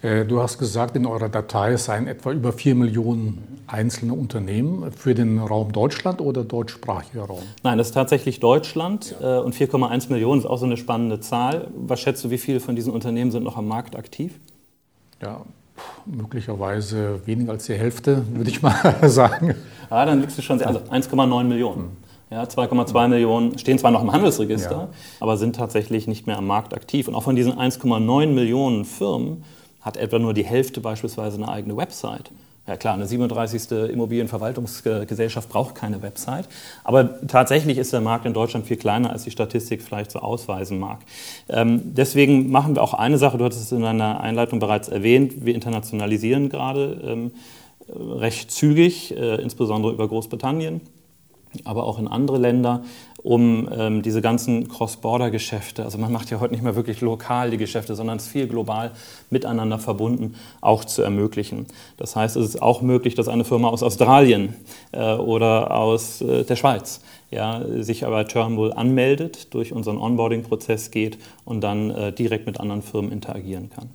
Äh, 0.00 0.24
du 0.24 0.40
hast 0.40 0.58
gesagt, 0.58 0.96
in 0.96 1.06
eurer 1.06 1.28
Datei 1.28 1.76
seien 1.76 2.06
etwa 2.06 2.32
über 2.32 2.52
4 2.52 2.74
Millionen 2.74 3.62
einzelne 3.66 4.14
Unternehmen 4.14 4.90
für 4.92 5.14
den 5.14 5.38
Raum 5.38 5.72
Deutschland 5.72 6.20
oder 6.20 6.44
deutschsprachiger 6.44 7.24
Raum? 7.24 7.42
Nein, 7.62 7.78
das 7.78 7.88
ist 7.88 7.94
tatsächlich 7.94 8.40
Deutschland 8.40 9.14
ja. 9.20 9.38
Äh, 9.38 9.40
und 9.42 9.54
4,1 9.54 10.10
Millionen 10.10 10.40
ist 10.40 10.46
auch 10.46 10.58
so 10.58 10.66
eine 10.66 10.76
spannende 10.76 11.20
Zahl. 11.20 11.68
Was 11.76 12.00
schätzt 12.00 12.24
du, 12.24 12.30
wie 12.30 12.38
viele 12.38 12.60
von 12.60 12.74
diesen 12.74 12.92
Unternehmen 12.92 13.30
sind 13.30 13.44
noch 13.44 13.56
am 13.56 13.68
Markt 13.68 13.96
aktiv? 13.96 14.38
Ja, 15.20 15.42
möglicherweise 16.06 17.20
weniger 17.26 17.52
als 17.52 17.66
die 17.66 17.74
Hälfte, 17.74 18.24
würde 18.32 18.50
ich 18.50 18.62
mal 18.62 18.96
sagen. 19.08 19.54
Ja, 19.90 20.04
dann 20.04 20.20
liegst 20.20 20.38
du 20.38 20.42
schon 20.42 20.58
sehr, 20.58 20.68
also 20.68 20.80
1,9 20.80 21.44
Millionen. 21.44 21.96
Ja, 22.30 22.44
2,2 22.44 23.08
Millionen 23.08 23.58
stehen 23.58 23.78
zwar 23.78 23.90
noch 23.90 24.02
im 24.02 24.10
Handelsregister, 24.10 24.70
ja. 24.70 24.88
aber 25.20 25.36
sind 25.36 25.54
tatsächlich 25.54 26.06
nicht 26.06 26.26
mehr 26.26 26.38
am 26.38 26.46
Markt 26.46 26.72
aktiv. 26.72 27.06
Und 27.06 27.14
auch 27.14 27.22
von 27.22 27.36
diesen 27.36 27.52
1,9 27.52 28.26
Millionen 28.28 28.86
Firmen 28.86 29.44
hat 29.82 29.98
etwa 29.98 30.18
nur 30.18 30.32
die 30.32 30.44
Hälfte 30.44 30.80
beispielsweise 30.80 31.36
eine 31.36 31.48
eigene 31.48 31.76
Website. 31.76 32.30
Ja 32.66 32.76
klar, 32.76 32.94
eine 32.94 33.06
37. 33.06 33.72
Immobilienverwaltungsgesellschaft 33.90 35.48
braucht 35.48 35.74
keine 35.74 36.00
Website. 36.00 36.48
Aber 36.84 37.26
tatsächlich 37.26 37.76
ist 37.76 37.92
der 37.92 38.00
Markt 38.00 38.24
in 38.24 38.34
Deutschland 38.34 38.66
viel 38.66 38.76
kleiner, 38.76 39.10
als 39.10 39.24
die 39.24 39.32
Statistik 39.32 39.82
vielleicht 39.82 40.12
so 40.12 40.20
ausweisen 40.20 40.78
mag. 40.78 41.00
Ähm, 41.48 41.80
deswegen 41.84 42.50
machen 42.52 42.76
wir 42.76 42.82
auch 42.82 42.94
eine 42.94 43.18
Sache, 43.18 43.36
du 43.36 43.44
hattest 43.44 43.62
es 43.62 43.72
in 43.72 43.82
deiner 43.82 44.20
Einleitung 44.20 44.60
bereits 44.60 44.88
erwähnt, 44.88 45.44
wir 45.44 45.56
internationalisieren 45.56 46.50
gerade 46.50 47.00
ähm, 47.04 47.32
recht 47.88 48.52
zügig, 48.52 49.16
äh, 49.16 49.42
insbesondere 49.42 49.92
über 49.92 50.06
Großbritannien 50.06 50.82
aber 51.64 51.84
auch 51.84 51.98
in 51.98 52.08
andere 52.08 52.38
Länder, 52.38 52.82
um 53.22 53.68
ähm, 53.72 54.02
diese 54.02 54.20
ganzen 54.20 54.68
Cross-Border-Geschäfte, 54.68 55.84
also 55.84 55.96
man 55.98 56.10
macht 56.10 56.30
ja 56.30 56.40
heute 56.40 56.52
nicht 56.52 56.64
mehr 56.64 56.74
wirklich 56.74 57.00
lokal 57.00 57.50
die 57.50 57.56
Geschäfte, 57.56 57.94
sondern 57.94 58.16
es 58.16 58.24
ist 58.24 58.32
viel 58.32 58.48
global 58.48 58.90
miteinander 59.30 59.78
verbunden, 59.78 60.34
auch 60.60 60.84
zu 60.84 61.02
ermöglichen. 61.02 61.66
Das 61.96 62.16
heißt, 62.16 62.36
es 62.36 62.46
ist 62.46 62.62
auch 62.62 62.82
möglich, 62.82 63.14
dass 63.14 63.28
eine 63.28 63.44
Firma 63.44 63.68
aus 63.68 63.82
Australien 63.82 64.56
äh, 64.90 65.14
oder 65.14 65.76
aus 65.76 66.20
äh, 66.20 66.44
der 66.44 66.56
Schweiz 66.56 67.00
ja, 67.32 67.62
sich 67.80 68.04
aber 68.04 68.28
Turnbull 68.28 68.72
anmeldet, 68.72 69.54
durch 69.54 69.72
unseren 69.72 69.98
Onboarding-Prozess 69.98 70.90
geht 70.90 71.18
und 71.44 71.62
dann 71.62 71.90
äh, 71.90 72.12
direkt 72.12 72.46
mit 72.46 72.60
anderen 72.60 72.82
Firmen 72.82 73.10
interagieren 73.10 73.70
kann. 73.70 73.88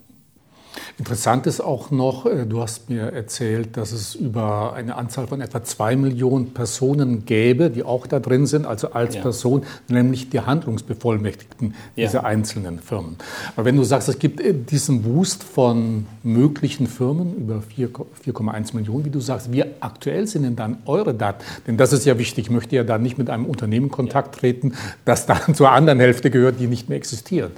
Interessant 0.98 1.48
ist 1.48 1.62
auch 1.62 1.92
noch, 1.92 2.26
äh, 2.26 2.46
du 2.46 2.62
hast 2.62 2.90
mir 2.90 3.14
erzählt, 3.14 3.78
dass 3.78 3.92
es 3.92 4.16
über 4.16 4.74
eine 4.74 4.96
Anzahl 4.96 5.28
von 5.28 5.42
etwa 5.42 5.64
zwei 5.64 5.96
Millionen 5.96 6.54
Personen 6.54 7.26
gäbe, 7.26 7.70
die 7.70 7.84
auch 7.84 8.08
da 8.08 8.20
drin 8.20 8.46
sind, 8.48 8.66
also 8.66 8.92
als 8.92 9.16
ja. 9.16 9.22
Person, 9.22 9.64
nämlich 9.88 10.30
die 10.30 10.40
Handlungsbevollmächtigten 10.40 11.76
dieser 11.96 12.20
ja. 12.20 12.24
einzelnen 12.24 12.80
Firmen. 12.80 13.18
Aber 13.56 13.66
wenn 13.66 13.76
du 13.76 13.84
sagst, 13.84 14.10
es 14.10 14.20
gibt 14.20 14.42
äh, 14.42 14.54
diesen 14.54 15.04
Boost 15.04 15.44
von 15.44 16.08
möglichen 16.24 16.88
Firmen 16.88 17.36
über 17.36 17.62
4,1 17.76 18.76
Millionen, 18.76 19.06
wie 19.06 19.10
du 19.10 19.20
sagst, 19.20 19.52
wie 19.52 19.64
aktuell 19.80 20.28
sind 20.28 20.44
denn 20.44 20.56
dann 20.56 20.78
eure 20.86 21.14
Daten? 21.14 21.44
Denn 21.66 21.78
das 21.78 21.94
ist 21.94 22.06
ja 22.06 22.18
wichtig. 22.18 22.46
Ich 22.46 22.52
möchte 22.52 22.76
ja 22.76 22.84
da 22.84 22.98
nicht 22.98 23.18
mit 23.18 23.30
einem 23.30 23.46
Unternehmen 23.46 23.88
in 23.88 23.92
Kontakt 23.92 24.36
treten, 24.36 24.74
das 25.06 25.26
dann 25.26 25.54
zur 25.54 25.72
anderen 25.72 26.00
Hälfte 26.00 26.30
gehört, 26.30 26.60
die 26.60 26.68
nicht 26.68 26.90
mehr 26.90 26.98
existiert. 26.98 27.52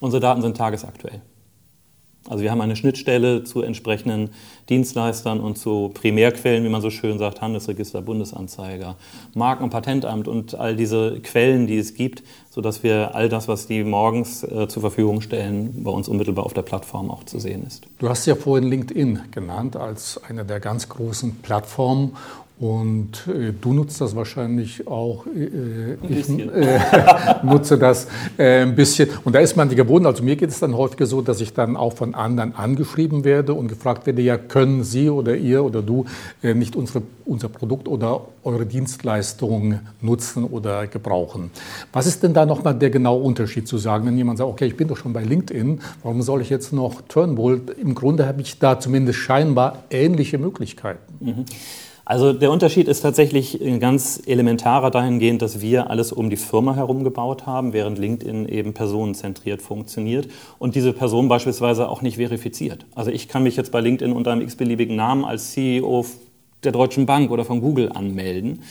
Unsere 0.00 0.20
Daten 0.20 0.42
sind 0.42 0.56
tagesaktuell. 0.56 1.20
Also 2.28 2.42
wir 2.42 2.50
haben 2.50 2.60
eine 2.60 2.76
Schnittstelle 2.76 3.44
zu 3.44 3.62
entsprechenden 3.62 4.30
Dienstleistern 4.68 5.40
und 5.40 5.58
zu 5.58 5.90
Primärquellen, 5.94 6.64
wie 6.64 6.68
man 6.68 6.82
so 6.82 6.90
schön 6.90 7.18
sagt, 7.18 7.40
Handelsregister, 7.40 8.02
Bundesanzeiger, 8.02 8.96
Marken- 9.34 9.64
und 9.64 9.70
Patentamt 9.70 10.26
und 10.26 10.54
all 10.54 10.76
diese 10.76 11.20
Quellen, 11.20 11.66
die 11.66 11.78
es 11.78 11.94
gibt, 11.94 12.22
sodass 12.50 12.82
wir 12.82 13.14
all 13.14 13.28
das, 13.28 13.48
was 13.48 13.66
die 13.66 13.84
morgens 13.84 14.42
äh, 14.42 14.66
zur 14.66 14.80
Verfügung 14.80 15.20
stellen, 15.20 15.82
bei 15.84 15.90
uns 15.90 16.08
unmittelbar 16.08 16.44
auf 16.46 16.54
der 16.54 16.62
Plattform 16.62 17.10
auch 17.10 17.24
zu 17.24 17.38
sehen 17.38 17.64
ist. 17.66 17.86
Du 17.98 18.08
hast 18.08 18.26
ja 18.26 18.34
vorhin 18.34 18.68
LinkedIn 18.68 19.20
genannt 19.30 19.76
als 19.76 20.20
eine 20.28 20.44
der 20.44 20.58
ganz 20.60 20.88
großen 20.88 21.36
Plattformen 21.42 22.16
und 22.58 23.26
äh, 23.28 23.52
du 23.52 23.74
nutzt 23.74 24.00
das 24.00 24.16
wahrscheinlich 24.16 24.86
auch. 24.86 25.26
Äh, 25.26 25.96
ich 26.08 26.26
äh, 26.30 26.80
nutze 27.42 27.76
das 27.76 28.08
äh, 28.38 28.62
ein 28.62 28.74
bisschen. 28.74 29.10
Und 29.24 29.34
da 29.34 29.40
ist 29.40 29.56
man 29.56 29.68
nicht 29.68 29.76
gewohnt. 29.76 30.06
Also 30.06 30.22
mir 30.22 30.36
geht 30.36 30.48
es 30.48 30.60
dann 30.60 30.74
häufig 30.74 31.06
so, 31.06 31.20
dass 31.20 31.42
ich 31.42 31.52
dann 31.52 31.76
auch 31.76 31.92
von 31.92 32.14
anderen 32.14 32.54
angeschrieben 32.54 33.24
werde 33.24 33.52
und 33.52 33.68
gefragt 33.68 34.06
werde, 34.06 34.22
ja, 34.22 34.38
können 34.38 34.84
Sie 34.84 35.10
oder 35.10 35.36
ihr 35.36 35.64
oder 35.64 35.82
du 35.82 36.06
äh, 36.42 36.54
nicht 36.54 36.76
unsere, 36.76 37.02
unser 37.26 37.50
Produkt 37.50 37.88
oder 37.88 38.22
eure 38.42 38.64
Dienstleistung 38.64 39.80
nutzen 40.00 40.44
oder 40.44 40.86
gebrauchen? 40.86 41.50
Was 41.92 42.06
ist 42.06 42.22
denn 42.22 42.32
da 42.32 42.46
nochmal 42.46 42.74
der 42.74 42.88
genaue 42.88 43.22
Unterschied 43.22 43.68
zu 43.68 43.76
sagen, 43.76 44.06
wenn 44.06 44.16
jemand 44.16 44.38
sagt, 44.38 44.48
okay, 44.48 44.64
ich 44.64 44.78
bin 44.78 44.88
doch 44.88 44.96
schon 44.96 45.12
bei 45.12 45.24
LinkedIn, 45.24 45.80
warum 46.02 46.22
soll 46.22 46.40
ich 46.40 46.48
jetzt 46.48 46.72
noch 46.72 47.02
Turnbull? 47.02 47.60
Im 47.78 47.94
Grunde 47.94 48.26
habe 48.26 48.40
ich 48.40 48.58
da 48.58 48.80
zumindest 48.80 49.18
scheinbar 49.18 49.84
ähnliche 49.90 50.38
Möglichkeiten. 50.38 51.12
Mhm. 51.20 51.44
Also 52.08 52.32
der 52.32 52.52
Unterschied 52.52 52.86
ist 52.86 53.00
tatsächlich 53.00 53.58
ganz 53.80 54.22
elementarer 54.26 54.92
dahingehend, 54.92 55.42
dass 55.42 55.60
wir 55.60 55.90
alles 55.90 56.12
um 56.12 56.30
die 56.30 56.36
Firma 56.36 56.76
herum 56.76 57.02
gebaut 57.02 57.46
haben, 57.46 57.72
während 57.72 57.98
LinkedIn 57.98 58.48
eben 58.48 58.74
personenzentriert 58.74 59.60
funktioniert 59.60 60.28
und 60.60 60.76
diese 60.76 60.92
Person 60.92 61.26
beispielsweise 61.26 61.88
auch 61.88 62.02
nicht 62.02 62.18
verifiziert. 62.18 62.86
Also 62.94 63.10
ich 63.10 63.26
kann 63.26 63.42
mich 63.42 63.56
jetzt 63.56 63.72
bei 63.72 63.80
LinkedIn 63.80 64.14
unter 64.14 64.30
einem 64.30 64.42
x-beliebigen 64.42 64.94
Namen 64.94 65.24
als 65.24 65.50
CEO 65.50 66.06
der 66.62 66.70
Deutschen 66.70 67.06
Bank 67.06 67.32
oder 67.32 67.44
von 67.44 67.60
Google 67.60 67.90
anmelden 67.90 68.62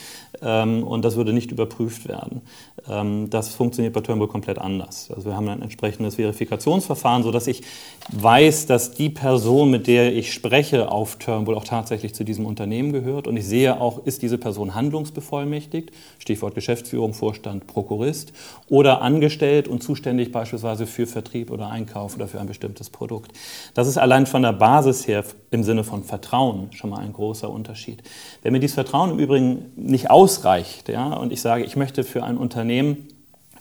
und 0.41 1.01
das 1.03 1.15
würde 1.15 1.33
nicht 1.33 1.51
überprüft 1.51 2.07
werden. 2.07 2.41
Ähm, 2.89 3.29
das 3.29 3.49
funktioniert 3.49 3.93
bei 3.93 4.01
Turnbull 4.01 4.27
komplett 4.27 4.59
anders. 4.59 5.09
Also 5.15 5.29
wir 5.29 5.35
haben 5.35 5.47
ein 5.49 5.61
entsprechendes 5.61 6.15
Verifikationsverfahren, 6.15 7.23
sodass 7.23 7.47
ich 7.47 7.63
weiß, 8.11 8.65
dass 8.65 8.91
die 8.91 9.09
Person, 9.09 9.71
mit 9.71 9.87
der 9.87 10.13
ich 10.13 10.33
spreche 10.33 10.91
auf 10.91 11.17
Turnbull 11.17 11.55
auch 11.55 11.63
tatsächlich 11.63 12.13
zu 12.13 12.23
diesem 12.23 12.45
Unternehmen 12.45 12.91
gehört 12.93 13.27
und 13.27 13.37
ich 13.37 13.45
sehe 13.45 13.79
auch, 13.79 14.05
ist 14.05 14.21
diese 14.21 14.37
Person 14.37 14.75
handlungsbevollmächtigt, 14.75 15.91
Stichwort 16.19 16.55
Geschäftsführung, 16.55 17.13
Vorstand, 17.13 17.67
Prokurist 17.67 18.33
oder 18.69 19.01
angestellt 19.01 19.67
und 19.67 19.83
zuständig 19.83 20.31
beispielsweise 20.31 20.85
für 20.85 21.07
Vertrieb 21.07 21.51
oder 21.51 21.69
Einkauf 21.69 22.15
oder 22.15 22.27
für 22.27 22.39
ein 22.39 22.47
bestimmtes 22.47 22.89
Produkt. 22.89 23.31
Das 23.73 23.87
ist 23.87 23.97
allein 23.97 24.25
von 24.25 24.41
der 24.41 24.53
Basis 24.53 25.07
her 25.07 25.23
im 25.55 25.63
Sinne 25.63 25.83
von 25.83 26.03
Vertrauen 26.03 26.71
schon 26.71 26.91
mal 26.91 26.99
ein 26.99 27.13
großer 27.13 27.49
Unterschied. 27.49 28.03
Wenn 28.43 28.53
mir 28.53 28.59
dieses 28.59 28.75
Vertrauen 28.75 29.11
im 29.11 29.19
Übrigen 29.19 29.71
nicht 29.75 30.11
aus 30.11 30.35
ausreicht 30.35 30.89
ja, 30.89 31.13
und 31.13 31.31
ich 31.31 31.41
sage, 31.41 31.63
ich 31.63 31.75
möchte 31.75 32.03
für 32.03 32.23
ein 32.23 32.37
Unternehmen, 32.37 33.07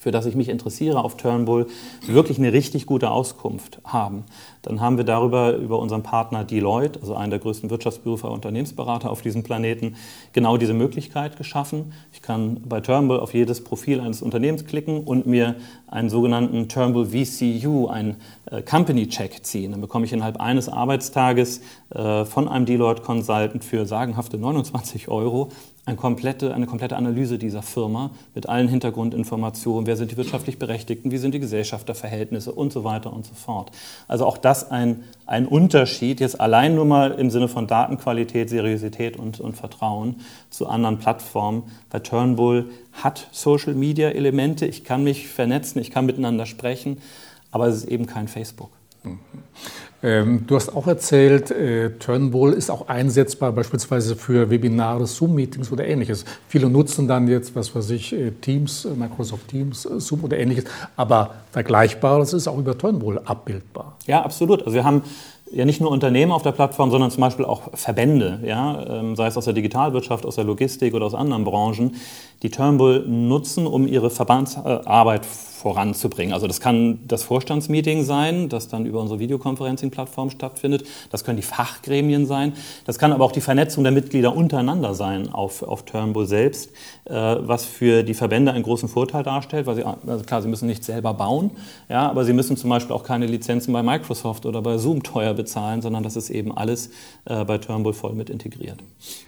für 0.05 0.11
das 0.11 0.27
ich 0.27 0.37
mich 0.37 0.51
interessiere 0.51 1.03
auf 1.03 1.17
Turnbull, 1.17 1.67
wirklich 2.07 2.37
eine 2.37 2.53
richtig 2.53 2.85
gute 2.85 3.11
Auskunft 3.11 3.81
haben, 3.85 4.25
dann 4.61 4.83
haben 4.83 4.99
wir 4.99 5.05
darüber 5.05 5.57
über 5.57 5.79
unseren 5.79 6.03
Partner 6.03 6.45
Deloitte, 6.45 7.01
also 7.01 7.15
einen 7.15 7.31
der 7.31 7.39
größten 7.39 7.71
Wirtschaftsprüfer 7.71 8.29
und 8.29 8.35
Unternehmensberater 8.35 9.11
auf 9.11 9.23
diesem 9.23 9.45
Planeten, 9.45 9.97
genau 10.35 10.59
diese 10.59 10.75
Möglichkeit 10.75 11.39
geschaffen. 11.39 11.95
Ich 12.13 12.21
kann 12.21 12.61
bei 12.69 12.83
Turnbull 12.83 13.19
auf 13.19 13.33
jedes 13.33 13.65
Profil 13.65 13.99
eines 13.99 14.21
Unternehmens 14.21 14.67
klicken 14.67 15.05
und 15.05 15.27
mir 15.27 15.57
einen 15.87 16.11
sogenannten 16.11 16.69
Turnbull 16.69 17.07
VCU, 17.07 17.87
einen 17.87 18.17
äh, 18.51 18.61
Company 18.61 19.09
Check 19.09 19.43
ziehen. 19.47 19.71
Dann 19.71 19.81
bekomme 19.81 20.05
ich 20.05 20.13
innerhalb 20.13 20.39
eines 20.39 20.69
Arbeitstages 20.69 21.63
äh, 21.95 22.27
von 22.27 22.47
einem 22.47 22.67
Deloitte 22.67 23.01
Consultant 23.01 23.65
für 23.65 23.87
sagenhafte 23.87 24.37
29 24.37 25.09
Euro 25.09 25.49
eine 25.87 25.97
komplette, 25.97 26.55
eine 26.55 26.67
komplette 26.67 26.97
Analyse 26.97 27.39
dieser 27.39 27.63
Firma 27.63 28.11
mit 28.35 28.49
allen 28.49 28.69
Hintergrundinformationen, 28.69 29.87
wer 29.87 29.97
sind 29.97 30.11
die 30.11 30.17
wirtschaftlich 30.17 30.59
Berechtigten, 30.59 31.11
wie 31.11 31.19
sind 31.19 31.35
die 31.35 31.41
Gesellschafterverhältnisse 31.41 32.53
und 32.53 32.73
so 32.73 32.85
weiter 32.85 33.13
und 33.13 33.27
so 33.27 33.35
fort. 33.35 33.71
Also 34.09 34.25
auch 34.25 34.39
das 34.39 34.71
ein, 34.71 35.05
ein 35.27 35.47
Unterschied, 35.47 36.21
jetzt 36.21 36.41
allein 36.41 36.75
nur 36.75 36.87
mal 36.87 37.13
im 37.13 37.31
Sinne 37.31 37.49
von 37.49 37.67
Datenqualität, 37.67 38.49
Seriosität 38.49 39.19
und, 39.19 39.41
und 39.41 39.57
Vertrauen 39.57 40.21
zu 40.49 40.69
anderen 40.69 40.99
Plattformen. 40.99 41.65
Bei 41.91 41.99
Turnbull 41.99 42.71
hat 42.93 43.29
Social 43.33 43.75
Media 43.75 44.09
Elemente, 44.09 44.67
ich 44.67 44.85
kann 44.85 45.05
mich 45.05 45.29
vernetzen, 45.29 45.81
ich 45.83 45.91
kann 45.91 46.07
miteinander 46.07 46.47
sprechen, 46.47 46.99
aber 47.51 47.67
es 47.67 47.77
ist 47.77 47.89
eben 47.89 48.07
kein 48.07 48.29
Facebook. 48.29 48.71
Ähm, 50.05 50.45
du 50.47 50.57
hast 50.57 50.77
auch 50.77 50.87
erzählt, 50.87 51.51
äh, 51.51 51.91
Turnbull 51.99 52.53
ist 52.53 52.71
auch 52.71 52.89
einsetzbar 52.89 53.53
beispielsweise 53.53 54.17
für 54.17 54.51
Webinare, 54.51 55.07
Zoom-Meetings 55.07 55.73
oder 55.73 55.87
ähnliches. 55.87 56.27
Viele 56.47 56.69
nutzen 56.69 57.09
dann 57.09 57.27
jetzt, 57.27 57.57
was 57.57 57.75
weiß 57.75 57.89
ich, 57.91 58.13
äh, 58.13 58.31
Teams, 58.33 58.85
äh, 58.85 58.91
Microsoft 58.91 59.49
Teams, 59.49 59.89
Zoom 59.97 60.25
oder 60.25 60.39
ähnliches. 60.39 60.65
Aber 60.97 61.37
Vergleichbares 61.53 62.35
ist 62.35 62.49
auch 62.49 62.59
über 62.59 62.77
Turnbull 62.77 63.19
abbildbar. 63.25 63.97
Ja, 64.07 64.23
absolut. 64.23 64.61
Also 64.63 64.75
wir 64.75 64.85
haben 64.85 65.05
ja 65.51 65.65
nicht 65.65 65.81
nur 65.81 65.91
Unternehmen 65.91 66.33
auf 66.33 66.43
der 66.43 66.53
Plattform, 66.53 66.91
sondern 66.91 67.11
zum 67.11 67.23
Beispiel 67.23 67.47
auch 67.47 67.71
Verbände, 67.73 68.41
ja, 68.45 68.85
ähm, 68.87 69.17
sei 69.17 69.29
es 69.29 69.37
aus 69.37 69.45
der 69.45 69.55
Digitalwirtschaft, 69.55 70.27
aus 70.27 70.35
der 70.35 70.45
Logistik 70.45 70.93
oder 70.95 71.07
aus 71.07 71.15
anderen 71.15 71.45
Branchen, 71.45 71.95
die 72.45 72.51
Turnbull 72.51 73.05
nutzen, 73.09 73.67
um 73.67 73.89
ihre 73.89 74.11
Verbandsarbeit 74.11 75.25
voranzubringen. 75.65 76.35
Also 76.35 76.47
das 76.47 76.61
kann 76.61 76.99
das 77.09 77.23
Vorstandsmeeting 77.23 78.05
sein, 78.05 78.51
das 78.51 78.69
dann 78.69 78.85
über 78.85 79.01
unsere 79.01 79.19
Videoconferencing-Plattform 79.19 80.29
stattfindet. 80.29 80.87
Das 81.11 81.25
können 81.25 81.39
die 81.39 81.43
Fachgremien 81.43 82.27
sein. 82.27 82.53
Das 82.85 82.99
kann 82.99 83.13
aber 83.13 83.25
auch 83.25 83.33
die 83.33 83.41
Vernetzung 83.41 83.83
der 83.83 83.91
Mitglieder 83.91 84.37
untereinander 84.37 84.93
sein 84.93 85.33
auf, 85.33 85.63
auf 85.63 85.87
Turnbull 85.87 86.27
selbst, 86.27 86.71
äh, 87.07 87.15
was 87.15 87.65
für 87.65 88.03
die 88.03 88.13
Verbände 88.13 88.53
einen 88.53 88.63
großen 88.63 88.91
Vorteil 88.91 89.23
darstellt, 89.23 89.67
weil 89.67 89.77
sie, 89.77 89.85
also 89.85 90.23
klar, 90.25 90.43
sie 90.43 90.49
müssen 90.49 90.67
nicht 90.67 90.85
selber 90.85 91.15
bauen, 91.15 91.51
ja, 91.89 92.11
aber 92.11 92.27
sie 92.27 92.35
müssen 92.35 92.59
zum 92.59 92.69
Beispiel 92.69 92.95
auch 92.95 93.05
keine 93.05 93.25
Lizenzen 93.25 93.73
bei 93.73 93.83
Microsoft 93.83 94.45
oder 94.45 94.61
bei 94.61 94.77
Zoom 94.77 95.03
teuer 95.03 95.33
bezahlen, 95.33 95.81
sondern 95.81 96.03
das 96.03 96.17
ist 96.17 96.29
eben 96.29 96.55
alles 96.55 96.91
äh, 97.25 97.43
bei 97.47 97.57
Turnbull 97.57 97.95
voll 97.95 98.13
mit 98.13 98.29
integriert. 98.29 98.81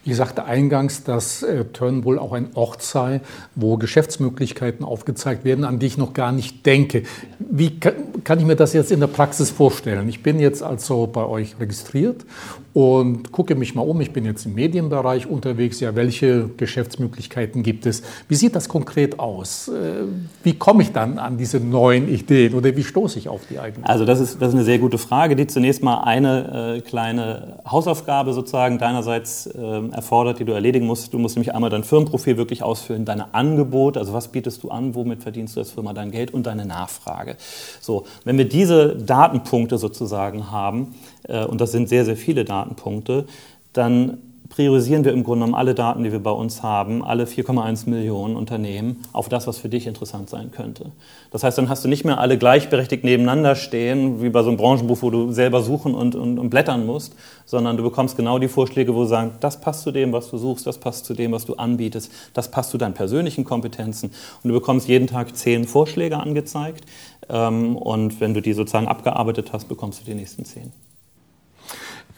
Ich 0.04 0.16
sagte 0.16 0.44
eingangs, 0.44 1.02
dass 1.02 1.42
äh, 1.42 1.64
Turnbull 1.64 2.18
auch 2.18 2.34
ein 2.34 2.50
Ort 2.56 2.82
sei, 2.82 3.05
wo 3.54 3.78
Geschäftsmöglichkeiten 3.78 4.84
aufgezeigt 4.84 5.44
werden, 5.44 5.64
an 5.64 5.78
die 5.78 5.86
ich 5.86 5.96
noch 5.96 6.12
gar 6.12 6.26
gar 6.26 6.32
nicht 6.32 6.66
denke. 6.66 7.04
Wie 7.38 7.78
kann 7.78 8.38
ich 8.40 8.44
mir 8.44 8.56
das 8.56 8.72
jetzt 8.72 8.90
in 8.90 8.98
der 8.98 9.06
Praxis 9.06 9.50
vorstellen? 9.50 10.08
Ich 10.08 10.24
bin 10.24 10.40
jetzt 10.40 10.60
also 10.60 11.06
bei 11.06 11.24
euch 11.24 11.60
registriert 11.60 12.24
und 12.72 13.30
gucke 13.30 13.54
mich 13.54 13.76
mal 13.76 13.82
um. 13.82 14.00
Ich 14.00 14.12
bin 14.12 14.24
jetzt 14.24 14.44
im 14.44 14.54
Medienbereich 14.54 15.26
unterwegs. 15.28 15.78
Ja, 15.78 15.94
welche 15.94 16.50
Geschäftsmöglichkeiten 16.56 17.62
gibt 17.62 17.86
es? 17.86 18.02
Wie 18.28 18.34
sieht 18.34 18.56
das 18.56 18.68
konkret 18.68 19.20
aus? 19.20 19.68
Äh, 19.68 20.04
wie 20.42 20.54
komme 20.54 20.82
ich 20.82 20.92
dann 20.92 21.18
an 21.18 21.38
diese 21.38 21.60
neuen 21.60 22.08
Ideen 22.08 22.54
oder 22.54 22.76
wie 22.76 22.82
stoße 22.82 23.18
ich 23.18 23.28
auf 23.28 23.42
die 23.48 23.60
eigenen? 23.60 23.84
Also 23.84 24.04
das 24.04 24.18
ist, 24.18 24.42
das 24.42 24.48
ist 24.48 24.54
eine 24.56 24.64
sehr 24.64 24.78
gute 24.80 24.98
Frage, 24.98 25.36
die 25.36 25.46
zunächst 25.46 25.82
mal 25.82 26.00
eine 26.02 26.76
äh, 26.76 26.80
kleine 26.80 27.60
Hausaufgabe 27.70 28.32
sozusagen 28.32 28.78
deinerseits 28.78 29.46
äh, 29.46 29.88
erfordert, 29.92 30.40
die 30.40 30.44
du 30.44 30.52
erledigen 30.52 30.86
musst. 30.86 31.14
Du 31.14 31.18
musst 31.18 31.36
nämlich 31.36 31.54
einmal 31.54 31.70
dein 31.70 31.84
Firmenprofil 31.84 32.36
wirklich 32.36 32.64
ausfüllen, 32.64 32.95
deine 33.04 33.34
Angebote, 33.34 33.98
also 33.98 34.12
was 34.12 34.28
bietest 34.28 34.62
du 34.62 34.70
an, 34.70 34.94
womit 34.94 35.22
verdienst 35.22 35.56
du 35.56 35.60
als 35.60 35.70
Firma 35.70 35.92
dein 35.92 36.10
Geld 36.10 36.32
und 36.32 36.46
deine 36.46 36.64
Nachfrage. 36.64 37.36
So, 37.80 38.06
wenn 38.24 38.38
wir 38.38 38.48
diese 38.48 38.96
Datenpunkte 38.96 39.78
sozusagen 39.78 40.50
haben, 40.50 40.94
äh, 41.24 41.44
und 41.44 41.60
das 41.60 41.72
sind 41.72 41.88
sehr, 41.88 42.04
sehr 42.04 42.16
viele 42.16 42.44
Datenpunkte, 42.44 43.26
dann 43.72 44.18
priorisieren 44.48 45.04
wir 45.04 45.12
im 45.12 45.24
Grunde 45.24 45.44
genommen 45.44 45.58
alle 45.58 45.74
Daten, 45.74 46.04
die 46.04 46.12
wir 46.12 46.18
bei 46.18 46.30
uns 46.30 46.62
haben, 46.62 47.04
alle 47.04 47.24
4,1 47.24 47.88
Millionen 47.88 48.36
Unternehmen, 48.36 49.02
auf 49.12 49.28
das, 49.28 49.46
was 49.46 49.58
für 49.58 49.68
dich 49.68 49.86
interessant 49.86 50.30
sein 50.30 50.50
könnte. 50.50 50.92
Das 51.30 51.42
heißt, 51.42 51.58
dann 51.58 51.68
hast 51.68 51.84
du 51.84 51.88
nicht 51.88 52.04
mehr 52.04 52.18
alle 52.18 52.38
gleichberechtigt 52.38 53.04
nebeneinander 53.04 53.54
stehen, 53.54 54.22
wie 54.22 54.28
bei 54.28 54.42
so 54.42 54.48
einem 54.48 54.56
Branchenbuch, 54.56 55.02
wo 55.02 55.10
du 55.10 55.32
selber 55.32 55.62
suchen 55.62 55.94
und, 55.94 56.14
und, 56.14 56.38
und 56.38 56.50
blättern 56.50 56.86
musst, 56.86 57.14
sondern 57.44 57.76
du 57.76 57.82
bekommst 57.82 58.16
genau 58.16 58.38
die 58.38 58.48
Vorschläge, 58.48 58.94
wo 58.94 59.02
du 59.02 59.06
sagst, 59.06 59.36
das 59.40 59.60
passt 59.60 59.82
zu 59.82 59.92
dem, 59.92 60.12
was 60.12 60.30
du 60.30 60.38
suchst, 60.38 60.66
das 60.66 60.78
passt 60.78 61.04
zu 61.06 61.14
dem, 61.14 61.32
was 61.32 61.44
du 61.44 61.54
anbietest, 61.54 62.12
das 62.34 62.50
passt 62.50 62.70
zu 62.70 62.78
deinen 62.78 62.94
persönlichen 62.94 63.44
Kompetenzen. 63.44 64.10
Und 64.42 64.48
du 64.48 64.54
bekommst 64.54 64.88
jeden 64.88 65.06
Tag 65.06 65.36
zehn 65.36 65.64
Vorschläge 65.64 66.18
angezeigt. 66.18 66.84
Ähm, 67.28 67.76
und 67.76 68.20
wenn 68.20 68.34
du 68.34 68.40
die 68.40 68.52
sozusagen 68.52 68.88
abgearbeitet 68.88 69.52
hast, 69.52 69.68
bekommst 69.68 70.00
du 70.00 70.04
die 70.04 70.14
nächsten 70.14 70.44
zehn. 70.44 70.72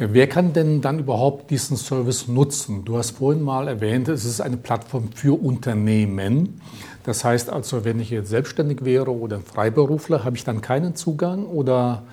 Wer 0.01 0.29
kann 0.29 0.53
denn 0.53 0.81
dann 0.81 1.01
überhaupt 1.01 1.51
diesen 1.51 1.77
Service 1.77 2.29
nutzen? 2.29 2.85
Du 2.85 2.97
hast 2.97 3.17
vorhin 3.17 3.43
mal 3.43 3.67
erwähnt, 3.67 4.07
es 4.07 4.25
ist 4.25 4.41
eine 4.41 4.57
Plattform 4.57 5.11
für 5.13 5.37
Unternehmen. 5.43 6.61
Das 7.03 7.25
heißt 7.25 7.51
also, 7.51 7.85
wenn 7.85 7.99
ich 7.99 8.11
jetzt 8.11 8.29
selbstständig 8.29 8.85
wäre 8.85 9.11
oder 9.11 9.41
Freiberufler, 9.41 10.25
habe 10.25 10.37
ich 10.37 10.45
dann 10.45 10.61
keinen 10.61 10.95
Zugang 10.95 11.47
oder 11.47 12.05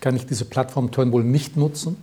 kann 0.00 0.16
ich 0.16 0.26
diese 0.26 0.44
Plattform 0.44 0.90
Turnbull 0.90 1.24
nicht 1.24 1.56
nutzen? 1.56 1.96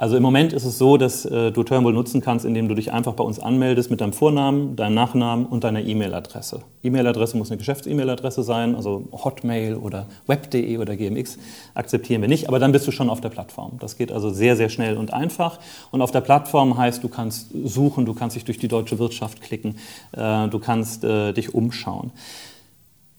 Also 0.00 0.16
im 0.16 0.22
Moment 0.22 0.54
ist 0.54 0.64
es 0.64 0.78
so, 0.78 0.96
dass 0.96 1.26
äh, 1.26 1.52
du 1.52 1.62
Turnbull 1.62 1.92
nutzen 1.92 2.22
kannst, 2.22 2.46
indem 2.46 2.68
du 2.68 2.74
dich 2.74 2.90
einfach 2.90 3.12
bei 3.12 3.22
uns 3.22 3.38
anmeldest 3.38 3.90
mit 3.90 4.00
deinem 4.00 4.14
Vornamen, 4.14 4.74
deinem 4.74 4.94
Nachnamen 4.94 5.44
und 5.44 5.62
deiner 5.62 5.84
E-Mail-Adresse. 5.84 6.62
E-Mail-Adresse 6.82 7.36
muss 7.36 7.50
eine 7.50 7.58
Geschäfts-E-Mail-Adresse 7.58 8.42
sein, 8.42 8.74
also 8.76 9.06
Hotmail 9.12 9.74
oder 9.74 10.06
web.de 10.26 10.78
oder 10.78 10.96
GMX 10.96 11.36
akzeptieren 11.74 12.22
wir 12.22 12.30
nicht, 12.30 12.48
aber 12.48 12.58
dann 12.58 12.72
bist 12.72 12.86
du 12.86 12.92
schon 12.92 13.10
auf 13.10 13.20
der 13.20 13.28
Plattform. 13.28 13.72
Das 13.78 13.98
geht 13.98 14.10
also 14.10 14.30
sehr, 14.30 14.56
sehr 14.56 14.70
schnell 14.70 14.96
und 14.96 15.12
einfach. 15.12 15.58
Und 15.90 16.00
auf 16.00 16.12
der 16.12 16.22
Plattform 16.22 16.78
heißt, 16.78 17.04
du 17.04 17.10
kannst 17.10 17.50
suchen, 17.64 18.06
du 18.06 18.14
kannst 18.14 18.36
dich 18.36 18.46
durch 18.46 18.56
die 18.56 18.68
deutsche 18.68 18.98
Wirtschaft 18.98 19.42
klicken, 19.42 19.76
äh, 20.12 20.48
du 20.48 20.58
kannst 20.60 21.04
äh, 21.04 21.34
dich 21.34 21.52
umschauen. 21.52 22.10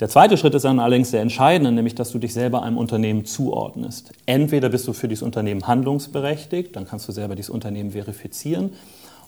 Der 0.02 0.10
zweite 0.10 0.36
Schritt 0.36 0.56
ist 0.56 0.66
dann 0.66 0.80
allerdings 0.80 1.12
der 1.12 1.22
entscheidende, 1.22 1.72
nämlich 1.72 1.94
dass 1.94 2.12
du 2.12 2.18
dich 2.18 2.34
selber 2.34 2.64
einem 2.64 2.80
Unternehmen 2.80 3.24
zuordnest. 3.24 4.12
Entweder 4.26 4.70
bist 4.70 4.88
du 4.88 4.94
für 4.94 5.08
dieses 5.08 5.22
Unternehmen 5.22 5.68
handlungsberechtigt, 5.68 6.76
dann 6.76 6.88
kannst 6.88 7.08
du 7.08 7.12
selber 7.12 7.36
dieses 7.36 7.52
Unternehmen 7.52 7.92
verifizieren, 7.92 8.72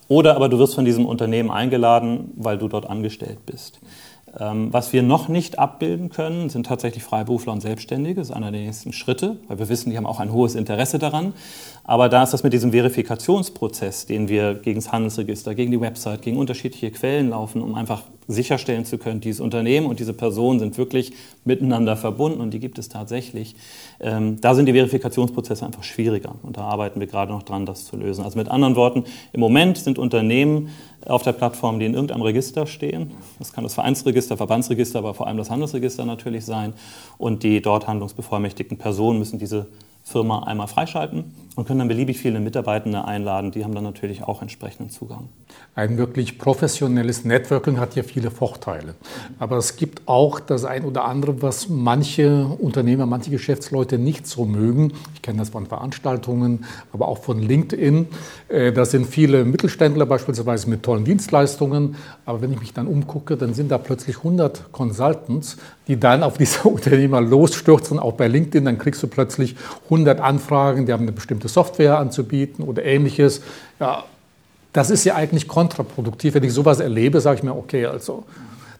oder 0.07 0.35
aber 0.35 0.49
du 0.49 0.57
wirst 0.57 0.73
von 0.73 0.83
diesem 0.83 1.05
Unternehmen 1.05 1.51
eingeladen, 1.51 2.31
weil 2.37 2.57
du 2.57 2.67
dort 2.67 2.89
angestellt 2.89 3.45
bist. 3.45 3.79
Ähm, 4.39 4.73
was 4.73 4.93
wir 4.93 5.03
noch 5.03 5.27
nicht 5.27 5.59
abbilden 5.59 6.09
können, 6.09 6.49
sind 6.49 6.65
tatsächlich 6.65 7.03
Freiberufler 7.03 7.53
und 7.53 7.61
Selbstständige. 7.61 8.19
Das 8.19 8.29
ist 8.29 8.35
einer 8.35 8.51
der 8.51 8.61
nächsten 8.61 8.91
Schritte, 8.91 9.37
weil 9.47 9.59
wir 9.59 9.69
wissen, 9.69 9.91
die 9.91 9.97
haben 9.97 10.07
auch 10.07 10.19
ein 10.19 10.31
hohes 10.31 10.55
Interesse 10.55 10.97
daran. 10.97 11.33
Aber 11.83 12.09
da 12.09 12.23
ist 12.23 12.31
das 12.31 12.43
mit 12.43 12.53
diesem 12.53 12.71
Verifikationsprozess, 12.71 14.05
den 14.05 14.29
wir 14.29 14.55
gegen 14.55 14.79
das 14.79 14.91
Handelsregister, 14.91 15.53
gegen 15.53 15.71
die 15.71 15.81
Website, 15.81 16.21
gegen 16.21 16.37
unterschiedliche 16.37 16.91
Quellen 16.91 17.29
laufen, 17.29 17.61
um 17.61 17.75
einfach 17.75 18.03
sicherstellen 18.27 18.85
zu 18.85 18.97
können, 18.97 19.19
dieses 19.19 19.41
Unternehmen 19.41 19.85
und 19.87 19.99
diese 19.99 20.13
Person 20.13 20.59
sind 20.59 20.77
wirklich 20.77 21.13
miteinander 21.43 21.97
verbunden 21.97 22.39
und 22.39 22.51
die 22.51 22.59
gibt 22.59 22.79
es 22.79 22.89
tatsächlich. 22.89 23.55
Ähm, 23.99 24.39
da 24.39 24.55
sind 24.55 24.65
die 24.65 24.73
Verifikationsprozesse 24.73 25.65
einfach 25.65 25.83
schwieriger 25.83 26.35
und 26.43 26.57
da 26.57 26.61
arbeiten 26.61 26.99
wir 27.01 27.07
gerade 27.07 27.31
noch 27.31 27.43
dran, 27.43 27.65
das 27.65 27.85
zu 27.85 27.97
lösen. 27.97 28.23
Also 28.23 28.37
mit 28.37 28.47
anderen 28.47 28.75
Worten, 28.75 29.03
im 29.33 29.39
Moment 29.41 29.77
sind 29.77 29.99
Unternehmen 29.99 30.69
auf 31.05 31.23
der 31.23 31.33
Plattform, 31.33 31.79
die 31.79 31.85
in 31.85 31.93
irgendeinem 31.93 32.21
Register 32.21 32.65
stehen. 32.65 33.11
Das 33.39 33.53
kann 33.53 33.63
das 33.63 33.73
Vereinsregister, 33.73 34.37
Verbandsregister, 34.37 34.99
aber 34.99 35.13
vor 35.13 35.27
allem 35.27 35.37
das 35.37 35.49
Handelsregister 35.49 36.05
natürlich 36.05 36.45
sein. 36.45 36.73
Und 37.17 37.43
die 37.43 37.61
dort 37.61 37.87
handlungsbevollmächtigten 37.87 38.77
Personen 38.77 39.19
müssen 39.19 39.39
diese 39.39 39.67
Firma 40.03 40.43
einmal 40.43 40.67
freischalten 40.67 41.33
und 41.55 41.67
können 41.67 41.79
dann 41.79 41.87
beliebig 41.87 42.17
viele 42.17 42.39
Mitarbeitende 42.39 43.05
einladen. 43.05 43.51
Die 43.51 43.63
haben 43.63 43.75
dann 43.75 43.83
natürlich 43.83 44.23
auch 44.23 44.41
entsprechenden 44.41 44.89
Zugang. 44.89 45.29
Ein 45.75 45.97
wirklich 45.97 46.39
professionelles 46.39 47.25
Networking 47.25 47.79
hat 47.79 47.95
ja 47.95 48.03
viele 48.03 48.31
Vorteile. 48.31 48.95
Aber 49.39 49.57
es 49.57 49.75
gibt 49.75 50.07
auch 50.07 50.39
das 50.39 50.65
ein 50.65 50.83
oder 50.83 51.05
andere, 51.05 51.41
was 51.41 51.69
manche 51.69 52.45
Unternehmer, 52.45 53.05
manche 53.05 53.29
Geschäftsleute 53.29 53.99
nicht 53.99 54.25
so 54.25 54.45
mögen. 54.45 54.93
Ich 55.13 55.21
kenne 55.21 55.39
das 55.39 55.49
von 55.49 55.67
Veranstaltungen, 55.67 56.65
aber 56.91 57.07
auch 57.07 57.19
von 57.19 57.39
LinkedIn. 57.39 58.07
Äh, 58.49 58.71
da 58.71 58.85
sind 58.85 59.05
viele 59.05 59.45
Mittelständler 59.45 60.05
beispielsweise 60.07 60.69
mit 60.69 60.83
tollen 60.83 61.05
Dienstleistungen. 61.05 61.95
Aber 62.25 62.41
wenn 62.41 62.51
ich 62.51 62.59
mich 62.59 62.73
dann 62.73 62.87
umgucke, 62.87 63.37
dann 63.37 63.53
sind 63.53 63.71
da 63.71 63.77
plötzlich 63.77 64.17
100 64.17 64.71
Consultants, 64.71 65.57
die 65.87 65.99
dann 65.99 66.23
auf 66.23 66.37
diese 66.37 66.63
Unternehmer 66.67 67.21
losstürzen, 67.21 67.99
auch 67.99 68.13
bei 68.13 68.27
LinkedIn. 68.27 68.65
Dann 68.65 68.79
kriegst 68.79 69.03
du 69.03 69.07
plötzlich 69.07 69.55
100 69.93 70.19
Anfragen, 70.19 70.85
die 70.85 70.93
haben 70.93 71.03
eine 71.03 71.11
bestimmte 71.11 71.47
Software 71.47 71.97
anzubieten 71.97 72.63
oder 72.63 72.83
ähnliches. 72.83 73.41
Ja, 73.79 74.03
das 74.73 74.89
ist 74.89 75.03
ja 75.03 75.15
eigentlich 75.15 75.47
kontraproduktiv. 75.47 76.33
Wenn 76.33 76.43
ich 76.43 76.53
sowas 76.53 76.79
erlebe, 76.79 77.21
sage 77.21 77.37
ich 77.37 77.43
mir, 77.43 77.55
okay, 77.55 77.85
also 77.85 78.25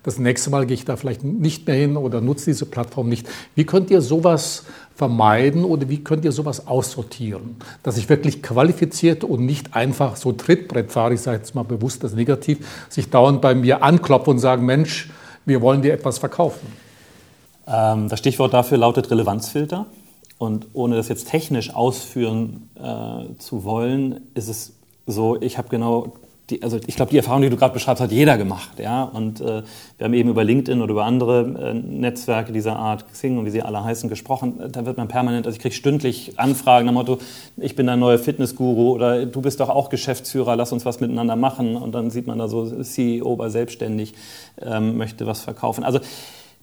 das 0.04 0.20
nächste 0.20 0.50
Mal 0.50 0.66
gehe 0.66 0.74
ich 0.74 0.84
da 0.84 0.98
vielleicht 0.98 1.24
nicht 1.24 1.66
mehr 1.66 1.78
hin 1.78 1.96
oder 1.96 2.20
nutze 2.20 2.46
diese 2.46 2.66
Plattform 2.66 3.08
nicht. 3.08 3.28
Wie 3.56 3.66
könnt 3.66 3.90
ihr 3.90 4.02
sowas 4.02 4.66
vermeiden 4.96 5.64
oder 5.64 5.88
wie 5.88 6.04
könnt 6.04 6.26
ihr 6.26 6.34
sowas 6.34 6.68
aussortieren, 6.68 7.56
dass 7.84 7.98
ich 7.98 8.10
wirklich 8.10 8.44
qualifiziert 8.44 9.24
und 9.24 9.46
nicht 9.46 9.76
einfach 9.76 10.18
so 10.18 10.34
Trittbrett 10.34 10.92
fahre, 10.92 11.14
ich 11.14 11.22
sage 11.22 11.38
jetzt 11.38 11.56
mal 11.56 11.64
bewusst 11.64 12.04
das 12.04 12.14
Negativ, 12.14 12.86
sich 12.90 13.10
dauernd 13.10 13.42
bei 13.42 13.56
mir 13.56 13.82
anklopfen 13.82 14.32
und 14.32 14.40
sagen, 14.40 14.66
Mensch, 14.66 15.10
wir 15.46 15.62
wollen 15.62 15.82
dir 15.82 15.94
etwas 15.94 16.18
verkaufen. 16.18 16.68
Ähm, 17.66 18.10
das 18.10 18.20
Stichwort 18.20 18.54
dafür 18.54 18.78
lautet 18.78 19.10
Relevanzfilter. 19.10 19.86
Und 20.44 20.68
ohne 20.74 20.98
das 20.98 21.08
jetzt 21.08 21.30
technisch 21.30 21.74
ausführen 21.74 22.70
äh, 22.76 23.34
zu 23.38 23.64
wollen, 23.64 24.28
ist 24.34 24.50
es 24.50 24.74
so, 25.08 25.42
ich 25.42 25.58
habe 25.58 25.70
genau, 25.70 26.16
die, 26.50 26.62
also 26.62 26.82
ich 26.86 26.98
glaube, 26.98 27.12
die 27.12 27.18
Erfahrung, 27.18 27.44
die 27.44 27.50
du 27.50 27.56
gerade 27.56 27.74
beschreibst, 27.74 28.04
hat 28.04 28.12
jeder 28.12 28.38
gemacht. 28.38 28.78
Ja? 28.78 29.04
Und 29.04 29.40
äh, 29.40 29.64
wir 29.98 30.04
haben 30.04 30.14
eben 30.14 30.30
über 30.30 30.44
LinkedIn 30.44 30.82
oder 30.82 30.92
über 30.92 31.06
andere 31.06 31.72
äh, 31.72 31.74
Netzwerke 31.74 32.52
dieser 32.52 32.76
Art, 32.76 33.10
Xing 33.10 33.38
und 33.38 33.46
wie 33.46 33.52
sie 33.52 33.62
alle 33.62 33.86
heißen, 33.86 34.10
gesprochen. 34.10 34.60
Da 34.70 34.86
wird 34.86 34.98
man 34.98 35.08
permanent, 35.08 35.46
also 35.46 35.56
ich 35.56 35.62
kriege 35.62 35.76
stündlich 35.76 36.38
Anfragen 36.38 36.88
nach 36.88 36.94
Motto, 36.94 37.20
ich 37.56 37.78
bin 37.78 37.86
der 37.86 37.96
neue 37.96 38.20
Fitnessguru 38.20 38.92
oder 38.92 39.26
du 39.26 39.42
bist 39.42 39.62
doch 39.62 39.70
auch 39.70 39.88
Geschäftsführer, 39.88 40.58
lass 40.58 40.74
uns 40.74 40.84
was 40.84 41.00
miteinander 41.00 41.38
machen. 41.38 41.78
Und 41.78 41.94
dann 41.94 42.10
sieht 42.10 42.28
man 42.28 42.38
da 42.38 42.50
so 42.50 42.84
CEO 42.84 43.38
bei 43.38 43.48
Selbstständig, 43.48 44.14
ähm, 44.62 44.98
möchte 44.98 45.26
was 45.26 45.40
verkaufen. 45.40 45.86
Also 45.86 46.02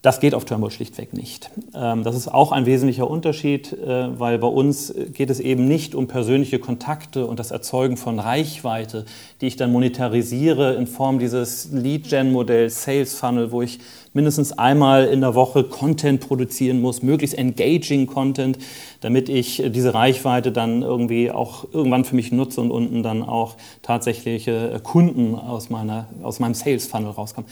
das 0.02 0.18
geht 0.18 0.34
auf 0.34 0.46
Turnbull 0.46 0.70
schlichtweg 0.70 1.12
nicht. 1.12 1.50
Ähm, 1.74 2.04
das 2.04 2.16
ist 2.16 2.28
auch 2.28 2.52
ein 2.52 2.64
wesentlicher 2.64 3.08
Unterschied, 3.08 3.72
äh, 3.72 4.18
weil 4.18 4.38
bei 4.38 4.46
uns 4.46 4.94
geht 5.12 5.28
es 5.28 5.40
eben 5.40 5.68
nicht 5.68 5.94
um 5.94 6.08
persönliche 6.08 6.58
Kontakte 6.58 7.26
und 7.26 7.38
das 7.38 7.50
Erzeugen 7.50 7.98
von 7.98 8.18
Reichweite, 8.18 9.04
die 9.40 9.46
ich 9.46 9.56
dann 9.56 9.72
monetarisiere 9.72 10.74
in 10.74 10.86
Form 10.86 11.18
dieses 11.18 11.70
Lead-Gen-Modells, 11.72 12.84
Sales 12.84 13.14
Funnel, 13.14 13.52
wo 13.52 13.60
ich 13.60 13.78
mindestens 14.14 14.52
einmal 14.52 15.06
in 15.06 15.20
der 15.20 15.34
Woche 15.34 15.64
Content 15.64 16.26
produzieren 16.26 16.80
muss, 16.80 17.02
möglichst 17.02 17.36
engaging 17.36 18.06
Content, 18.06 18.58
damit 19.02 19.28
ich 19.28 19.62
diese 19.68 19.92
Reichweite 19.92 20.50
dann 20.50 20.82
irgendwie 20.82 21.30
auch 21.30 21.66
irgendwann 21.72 22.04
für 22.04 22.16
mich 22.16 22.32
nutze 22.32 22.60
und 22.62 22.70
unten 22.70 23.02
dann 23.02 23.22
auch 23.22 23.56
tatsächliche 23.82 24.80
Kunden 24.82 25.34
aus, 25.34 25.68
meiner, 25.68 26.08
aus 26.22 26.40
meinem 26.40 26.54
Sales 26.54 26.86
Funnel 26.86 27.10
rauskommen. 27.10 27.48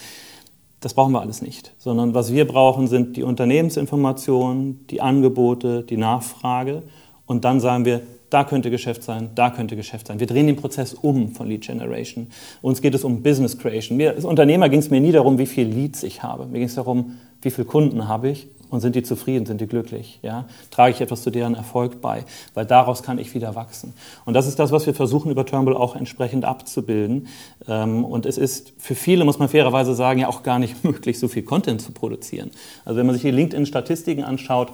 Das 0.80 0.94
brauchen 0.94 1.12
wir 1.12 1.20
alles 1.20 1.42
nicht, 1.42 1.74
sondern 1.78 2.14
was 2.14 2.32
wir 2.32 2.46
brauchen, 2.46 2.86
sind 2.86 3.16
die 3.16 3.24
Unternehmensinformationen, 3.24 4.86
die 4.88 5.00
Angebote, 5.00 5.82
die 5.82 5.96
Nachfrage 5.96 6.84
und 7.26 7.44
dann 7.44 7.58
sagen 7.58 7.84
wir, 7.84 8.02
da 8.30 8.44
könnte 8.44 8.70
Geschäft 8.70 9.02
sein, 9.02 9.30
da 9.34 9.50
könnte 9.50 9.74
Geschäft 9.74 10.06
sein. 10.06 10.20
Wir 10.20 10.26
drehen 10.26 10.46
den 10.46 10.56
Prozess 10.56 10.94
um 10.94 11.30
von 11.30 11.48
Lead 11.48 11.62
Generation. 11.62 12.28
Uns 12.60 12.82
geht 12.82 12.94
es 12.94 13.02
um 13.02 13.22
Business 13.22 13.58
Creation. 13.58 13.96
Mir, 13.96 14.10
als 14.10 14.24
Unternehmer 14.24 14.68
ging 14.68 14.80
es 14.80 14.90
mir 14.90 15.00
nie 15.00 15.12
darum, 15.12 15.38
wie 15.38 15.46
viele 15.46 15.70
Leads 15.70 16.02
ich 16.02 16.22
habe. 16.22 16.46
Mir 16.46 16.58
ging 16.58 16.68
es 16.68 16.74
darum, 16.74 17.16
wie 17.40 17.50
viele 17.50 17.66
Kunden 17.66 18.06
habe 18.06 18.28
ich 18.28 18.48
und 18.70 18.80
sind 18.80 18.94
die 18.94 19.02
zufrieden, 19.02 19.46
sind 19.46 19.60
die 19.60 19.66
glücklich? 19.66 20.18
Ja? 20.22 20.46
Trage 20.70 20.92
ich 20.92 21.00
etwas 21.00 21.22
zu 21.22 21.30
deren 21.30 21.54
Erfolg 21.54 22.00
bei? 22.00 22.24
Weil 22.54 22.66
daraus 22.66 23.02
kann 23.02 23.18
ich 23.18 23.34
wieder 23.34 23.54
wachsen. 23.54 23.94
Und 24.24 24.34
das 24.34 24.46
ist 24.46 24.58
das, 24.58 24.72
was 24.72 24.86
wir 24.86 24.94
versuchen 24.94 25.30
über 25.30 25.46
Turnbull 25.46 25.76
auch 25.76 25.96
entsprechend 25.96 26.44
abzubilden. 26.44 27.28
Ähm, 27.66 28.04
und 28.04 28.26
es 28.26 28.38
ist 28.38 28.72
für 28.78 28.94
viele, 28.94 29.24
muss 29.24 29.38
man 29.38 29.48
fairerweise 29.48 29.94
sagen, 29.94 30.20
ja 30.20 30.28
auch 30.28 30.42
gar 30.42 30.58
nicht 30.58 30.84
möglich, 30.88 31.18
so 31.18 31.28
viel 31.28 31.42
Content 31.42 31.80
zu 31.80 31.92
produzieren. 31.92 32.50
Also 32.84 32.98
wenn 32.98 33.06
man 33.06 33.14
sich 33.14 33.22
die 33.22 33.30
LinkedIn-Statistiken 33.30 34.24
anschaut, 34.24 34.72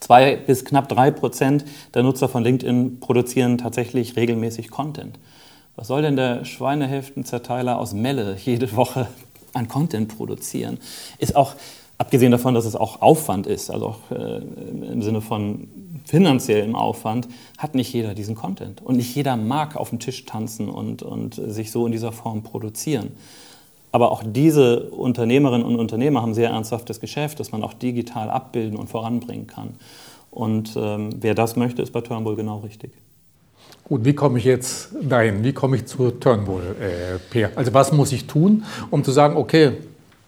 zwei 0.00 0.36
bis 0.36 0.64
knapp 0.64 0.88
drei 0.88 1.10
Prozent 1.10 1.64
der 1.94 2.02
Nutzer 2.02 2.28
von 2.28 2.42
LinkedIn 2.42 3.00
produzieren 3.00 3.58
tatsächlich 3.58 4.16
regelmäßig 4.16 4.70
Content. 4.70 5.18
Was 5.76 5.88
soll 5.88 6.02
denn 6.02 6.16
der 6.16 6.44
Schweinehälftenzerteiler 6.44 7.78
aus 7.78 7.92
Melle 7.92 8.36
jede 8.42 8.74
Woche 8.76 9.08
an 9.52 9.68
Content 9.68 10.16
produzieren? 10.16 10.78
Ist 11.18 11.36
auch 11.36 11.54
Abgesehen 11.98 12.30
davon, 12.30 12.54
dass 12.54 12.66
es 12.66 12.76
auch 12.76 13.00
Aufwand 13.00 13.46
ist, 13.46 13.70
also 13.70 13.86
auch 13.86 14.10
äh, 14.10 14.38
im 14.92 15.00
Sinne 15.02 15.22
von 15.22 15.68
finanziellem 16.04 16.74
Aufwand, 16.74 17.26
hat 17.56 17.74
nicht 17.74 17.92
jeder 17.92 18.14
diesen 18.14 18.34
Content. 18.34 18.82
Und 18.82 18.96
nicht 18.96 19.14
jeder 19.14 19.36
mag 19.36 19.76
auf 19.76 19.90
dem 19.90 19.98
Tisch 19.98 20.24
tanzen 20.26 20.68
und, 20.68 21.02
und 21.02 21.34
sich 21.34 21.70
so 21.70 21.86
in 21.86 21.92
dieser 21.92 22.12
Form 22.12 22.42
produzieren. 22.42 23.12
Aber 23.92 24.12
auch 24.12 24.22
diese 24.26 24.90
Unternehmerinnen 24.90 25.66
und 25.66 25.76
Unternehmer 25.76 26.20
haben 26.20 26.34
sehr 26.34 26.50
ernsthaftes 26.50 27.00
Geschäft, 27.00 27.40
das 27.40 27.50
man 27.50 27.62
auch 27.62 27.72
digital 27.72 28.28
abbilden 28.30 28.76
und 28.76 28.88
voranbringen 28.90 29.46
kann. 29.46 29.76
Und 30.30 30.76
ähm, 30.76 31.10
wer 31.20 31.34
das 31.34 31.56
möchte, 31.56 31.80
ist 31.80 31.92
bei 31.92 32.02
Turnbull 32.02 32.36
genau 32.36 32.58
richtig. 32.58 32.92
Gut, 33.84 34.04
wie 34.04 34.14
komme 34.14 34.38
ich 34.38 34.44
jetzt 34.44 34.90
dahin? 35.00 35.42
Wie 35.44 35.54
komme 35.54 35.76
ich 35.76 35.86
zu 35.86 36.10
Turnbull, 36.10 36.76
äh, 36.78 37.18
Peer? 37.30 37.52
Also 37.54 37.72
was 37.72 37.92
muss 37.92 38.12
ich 38.12 38.26
tun, 38.26 38.64
um 38.90 39.02
zu 39.02 39.12
sagen, 39.12 39.36
okay, 39.36 39.72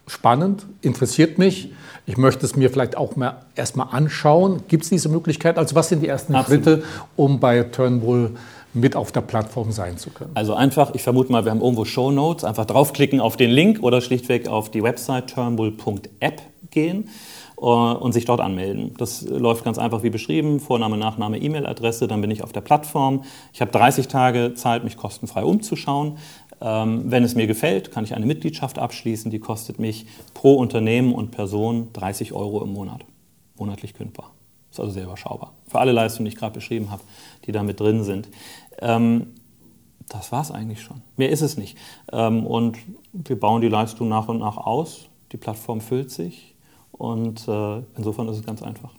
spannend, 0.09 0.65
interessiert 0.81 1.37
mich. 1.37 1.71
Ich 2.05 2.17
möchte 2.17 2.45
es 2.45 2.55
mir 2.55 2.69
vielleicht 2.69 2.97
auch 2.97 3.15
mal 3.15 3.45
erstmal 3.55 3.87
anschauen. 3.91 4.63
Gibt 4.67 4.83
es 4.83 4.89
diese 4.89 5.09
Möglichkeit? 5.09 5.57
Also 5.57 5.75
was 5.75 5.89
sind 5.89 6.01
die 6.01 6.07
ersten 6.07 6.35
Absolut. 6.35 6.63
Schritte, 6.63 6.83
um 7.15 7.39
bei 7.39 7.63
Turnbull 7.63 8.31
mit 8.73 8.95
auf 8.95 9.11
der 9.11 9.21
Plattform 9.21 9.71
sein 9.71 9.97
zu 9.97 10.09
können? 10.09 10.31
Also 10.33 10.53
einfach, 10.53 10.93
ich 10.95 11.03
vermute 11.03 11.31
mal, 11.31 11.45
wir 11.45 11.51
haben 11.51 11.61
irgendwo 11.61 11.85
Show 11.85 12.11
Notes. 12.11 12.43
Einfach 12.43 12.65
draufklicken 12.65 13.19
auf 13.19 13.37
den 13.37 13.51
Link 13.51 13.83
oder 13.83 14.01
schlichtweg 14.01 14.47
auf 14.47 14.71
die 14.71 14.83
Website 14.83 15.29
turnbull.app 15.33 16.41
gehen 16.71 17.09
äh, 17.57 17.63
und 17.63 18.13
sich 18.13 18.25
dort 18.25 18.41
anmelden. 18.41 18.93
Das 18.97 19.21
läuft 19.23 19.63
ganz 19.63 19.77
einfach 19.77 20.03
wie 20.03 20.09
beschrieben, 20.09 20.59
Vorname, 20.59 20.97
Nachname, 20.97 21.37
E-Mail-Adresse, 21.39 22.07
dann 22.07 22.21
bin 22.21 22.31
ich 22.31 22.43
auf 22.43 22.51
der 22.51 22.61
Plattform. 22.61 23.23
Ich 23.53 23.61
habe 23.61 23.71
30 23.71 24.07
Tage 24.07 24.53
Zeit, 24.53 24.83
mich 24.83 24.97
kostenfrei 24.97 25.43
umzuschauen. 25.43 26.17
Ähm, 26.61 27.03
wenn 27.05 27.23
es 27.23 27.35
mir 27.35 27.47
gefällt, 27.47 27.91
kann 27.91 28.03
ich 28.03 28.15
eine 28.15 28.25
Mitgliedschaft 28.25 28.79
abschließen, 28.79 29.31
die 29.31 29.39
kostet 29.39 29.79
mich 29.79 30.05
pro 30.33 30.55
Unternehmen 30.55 31.13
und 31.13 31.31
Person 31.31 31.89
30 31.93 32.33
Euro 32.33 32.63
im 32.63 32.73
Monat, 32.73 33.05
monatlich 33.57 33.93
kündbar. 33.93 34.31
Ist 34.71 34.79
also 34.79 34.91
sehr 34.91 35.05
überschaubar. 35.05 35.53
Für 35.67 35.79
alle 35.79 35.91
Leistungen, 35.91 36.25
die 36.25 36.29
ich 36.29 36.35
gerade 36.35 36.53
beschrieben 36.53 36.91
habe, 36.91 37.01
die 37.45 37.51
da 37.51 37.63
mit 37.63 37.79
drin 37.79 38.03
sind. 38.03 38.29
Ähm, 38.79 39.27
das 40.09 40.31
war 40.31 40.41
es 40.41 40.51
eigentlich 40.51 40.81
schon. 40.81 41.01
Mehr 41.17 41.29
ist 41.29 41.41
es 41.41 41.57
nicht. 41.57 41.77
Ähm, 42.11 42.45
und 42.45 42.77
wir 43.13 43.39
bauen 43.39 43.61
die 43.61 43.67
Leistung 43.67 44.09
nach 44.09 44.27
und 44.27 44.39
nach 44.39 44.57
aus. 44.57 45.07
Die 45.31 45.37
Plattform 45.37 45.81
füllt 45.81 46.11
sich 46.11 46.55
und 46.91 47.47
äh, 47.47 47.81
insofern 47.95 48.27
ist 48.27 48.37
es 48.37 48.45
ganz 48.45 48.61
einfach. 48.61 48.91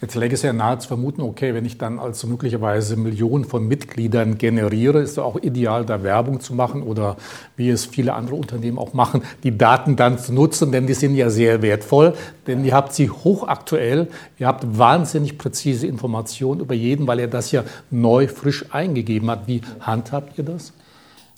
Jetzt 0.00 0.16
läge 0.16 0.34
es 0.34 0.42
ja 0.42 0.52
nahe 0.52 0.78
zu 0.78 0.88
vermuten, 0.88 1.22
okay, 1.22 1.54
wenn 1.54 1.64
ich 1.64 1.78
dann 1.78 1.98
also 1.98 2.26
möglicherweise 2.26 2.96
Millionen 2.96 3.44
von 3.44 3.66
Mitgliedern 3.66 4.36
generiere, 4.36 5.00
ist 5.00 5.12
es 5.12 5.18
auch 5.18 5.36
ideal, 5.36 5.86
da 5.86 6.02
Werbung 6.02 6.40
zu 6.40 6.54
machen 6.54 6.82
oder 6.82 7.16
wie 7.56 7.70
es 7.70 7.86
viele 7.86 8.14
andere 8.14 8.34
Unternehmen 8.34 8.78
auch 8.78 8.94
machen, 8.94 9.22
die 9.44 9.56
Daten 9.56 9.94
dann 9.96 10.18
zu 10.18 10.32
nutzen, 10.32 10.72
denn 10.72 10.86
die 10.86 10.94
sind 10.94 11.14
ja 11.14 11.30
sehr 11.30 11.62
wertvoll, 11.62 12.14
denn 12.46 12.64
ihr 12.64 12.74
habt 12.74 12.94
sie 12.94 13.10
hochaktuell, 13.10 14.08
ihr 14.38 14.46
habt 14.48 14.76
wahnsinnig 14.76 15.38
präzise 15.38 15.86
Informationen 15.86 16.60
über 16.60 16.74
jeden, 16.74 17.06
weil 17.06 17.20
er 17.20 17.28
das 17.28 17.52
ja 17.52 17.64
neu, 17.90 18.26
frisch 18.26 18.66
eingegeben 18.72 19.30
hat. 19.30 19.46
Wie 19.46 19.60
handhabt 19.80 20.36
ihr 20.36 20.44
das? 20.44 20.72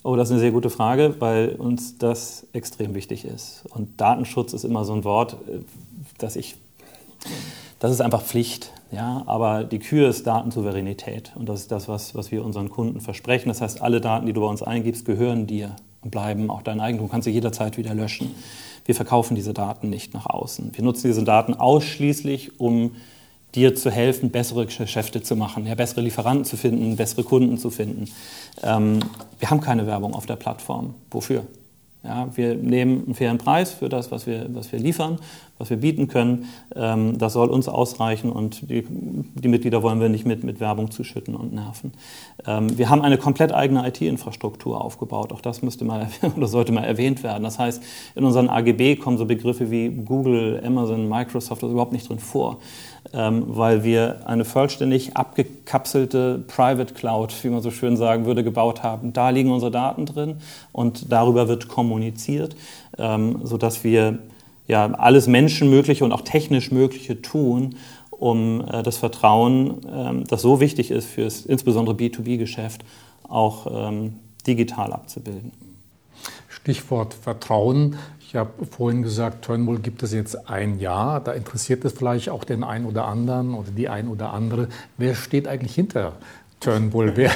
Oh, 0.03 0.17
das 0.17 0.29
ist 0.29 0.33
eine 0.33 0.41
sehr 0.41 0.53
gute 0.53 0.71
Frage, 0.71 1.15
weil 1.19 1.51
uns 1.57 1.97
das 1.99 2.47
extrem 2.53 2.95
wichtig 2.95 3.25
ist. 3.25 3.65
Und 3.71 4.01
Datenschutz 4.01 4.53
ist 4.53 4.65
immer 4.65 4.85
so 4.85 4.93
ein 4.95 5.05
Wort, 5.05 5.35
äh, 5.49 5.61
das 6.19 6.37
ich 6.37 6.57
das 7.85 7.93
ist 7.93 8.01
einfach 8.01 8.23
Pflicht. 8.23 8.73
Ja? 8.93 9.23
Aber 9.27 9.63
die 9.63 9.79
Kür 9.79 10.09
ist 10.09 10.27
Datensouveränität. 10.27 11.33
Und 11.35 11.51
das 11.51 11.61
ist 11.61 11.71
das, 11.71 11.87
was, 11.87 12.15
was 12.15 12.33
wir 12.33 12.43
unseren 12.43 12.71
Kunden 12.71 13.03
versprechen. 13.03 13.49
Das 13.49 13.61
heißt, 13.61 13.83
alle 13.83 14.01
Daten, 14.01 14.25
die 14.25 14.33
du 14.33 14.41
bei 14.41 14.47
uns 14.47 14.63
eingibst, 14.63 15.05
gehören 15.05 15.47
dir. 15.47 15.77
und 16.01 16.11
bleiben 16.11 16.51
auch 16.51 16.63
dein 16.63 16.81
Eigentum. 16.81 17.09
Du 17.09 17.13
kannst 17.13 17.27
sie 17.27 17.31
jederzeit 17.31 17.77
wieder 17.77 17.93
löschen. 17.93 18.35
Wir 18.87 18.95
verkaufen 18.95 19.35
diese 19.35 19.53
Daten 19.53 19.91
nicht 19.91 20.15
nach 20.15 20.25
außen. 20.25 20.71
Wir 20.75 20.83
nutzen 20.83 21.09
diese 21.09 21.25
Daten 21.25 21.53
ausschließlich, 21.53 22.59
um 22.59 22.93
dir 23.55 23.75
zu 23.75 23.91
helfen, 23.91 24.31
bessere 24.31 24.65
Geschäfte 24.65 25.23
zu 25.23 25.37
machen, 25.37 25.67
ja, 25.67 25.75
bessere 25.75 26.01
Lieferanten 26.01 26.47
zu 26.47 26.57
finden, 26.57 26.97
bessere 26.97 27.23
Kunden 27.23 27.59
zu 27.59 27.69
finden. 27.69 28.11
Ähm, 28.63 29.01
wir 29.39 29.51
haben 29.51 29.61
keine 29.61 29.87
Werbung 29.87 30.15
auf 30.15 30.25
der 30.25 30.37
Plattform. 30.37 30.95
Wofür? 31.11 31.45
Ja, 32.05 32.29
wir 32.37 32.55
nehmen 32.55 33.05
einen 33.07 33.15
fairen 33.15 33.39
Preis 33.39 33.73
für 33.73 33.89
das, 33.89 34.13
was 34.13 34.27
wir, 34.27 34.47
was 34.51 34.71
wir 34.73 34.79
liefern, 34.79 35.19
was 35.57 35.71
wir 35.71 35.79
bieten 35.79 36.07
können. 36.07 36.51
Ähm, 36.77 37.17
das 37.17 37.33
soll 37.33 37.49
uns 37.49 37.67
ausreichen 37.67 38.31
und 38.31 38.69
die, 38.69 38.85
die, 38.87 39.49
Mitglieder 39.49 39.83
wollen 39.83 40.01
wir 40.01 40.11
nicht 40.11 40.27
mit, 40.27 40.45
mit 40.45 40.61
Werbung 40.61 40.91
zuschütten 40.91 41.35
und 41.35 41.55
nerven. 41.55 41.93
Ähm, 42.47 42.77
wir 42.77 42.91
haben 42.91 43.01
eine 43.01 43.17
komplett 43.17 43.55
eigene 43.55 43.89
IT-Infrastruktur 43.89 44.85
aufgebaut. 44.85 45.33
Auch 45.33 45.41
das 45.41 45.63
müsste 45.63 45.87
mal 45.87 46.09
oder 46.37 46.47
sollte 46.47 46.73
mal 46.73 46.85
erwähnt 46.85 47.23
werden. 47.23 47.43
Das 47.43 47.59
heißt, 47.59 47.83
in 48.15 48.25
unseren 48.25 48.51
AGB 48.51 48.97
kommen 48.97 49.17
so 49.17 49.25
Begriffe 49.25 49.71
wie 49.71 49.89
Google, 49.89 50.63
Amazon, 50.63 51.09
Microsoft 51.09 51.63
das 51.63 51.71
überhaupt 51.71 51.93
nicht 51.93 52.11
drin 52.11 52.19
vor 52.19 52.59
ähm, 53.13 53.45
weil 53.47 53.85
wir 53.85 54.27
eine 54.27 54.45
vollständig 54.45 55.17
abgekapselte 55.17 56.45
Private 56.47 56.95
Cloud, 56.95 57.35
wie 57.43 57.49
man 57.49 57.61
so 57.61 57.71
schön 57.71 57.97
sagen 57.97 58.25
würde, 58.27 58.43
gebaut 58.43 58.83
haben. 58.83 59.13
Da 59.13 59.31
liegen 59.31 59.51
unsere 59.51 59.71
Daten 59.71 60.07
drin 60.07 60.39
und 60.73 61.13
darüber 61.13 61.49
wird 61.49 61.69
kommuniziert, 61.69 62.57
ähm, 62.99 63.41
sodass 63.45 63.85
wir 63.85 64.19
ja, 64.67 64.91
alles 64.93 65.27
Menschenmögliche 65.27 66.05
und 66.05 66.13
auch 66.13 66.23
technisch 66.23 66.71
Mögliche 66.71 67.21
tun, 67.21 67.77
um 68.11 68.65
äh, 68.67 68.83
das 68.83 68.97
Vertrauen, 68.97 69.81
ähm, 69.93 70.25
das 70.27 70.43
so 70.43 70.61
wichtig 70.61 70.91
ist 70.91 71.07
für 71.07 71.25
das 71.25 71.45
insbesondere 71.45 71.97
B2B-Geschäft, 71.97 72.85
auch 73.29 73.67
ähm, 73.89 74.15
digital 74.47 74.93
abzubilden. 74.93 75.53
Stichwort 76.49 77.15
Vertrauen. 77.15 77.97
Ich 78.27 78.35
habe 78.37 78.65
vorhin 78.67 79.03
gesagt, 79.03 79.45
Turnbull 79.45 79.79
gibt 79.79 80.03
es 80.03 80.13
jetzt 80.13 80.49
ein 80.49 80.79
Jahr. 80.79 81.21
Da 81.21 81.33
interessiert 81.33 81.85
es 81.85 81.93
vielleicht 81.93 82.31
auch 82.31 82.43
den 82.43 82.65
einen 82.65 82.87
oder 82.87 83.05
anderen 83.05 83.55
oder 83.55 83.71
die 83.71 83.89
ein 83.89 84.09
oder 84.09 84.33
andere. 84.33 84.69
Wer 84.97 85.15
steht 85.15 85.47
eigentlich 85.47 85.75
hinter 85.75 86.15
Turnbull? 86.65 87.13
Wer, 87.15 87.31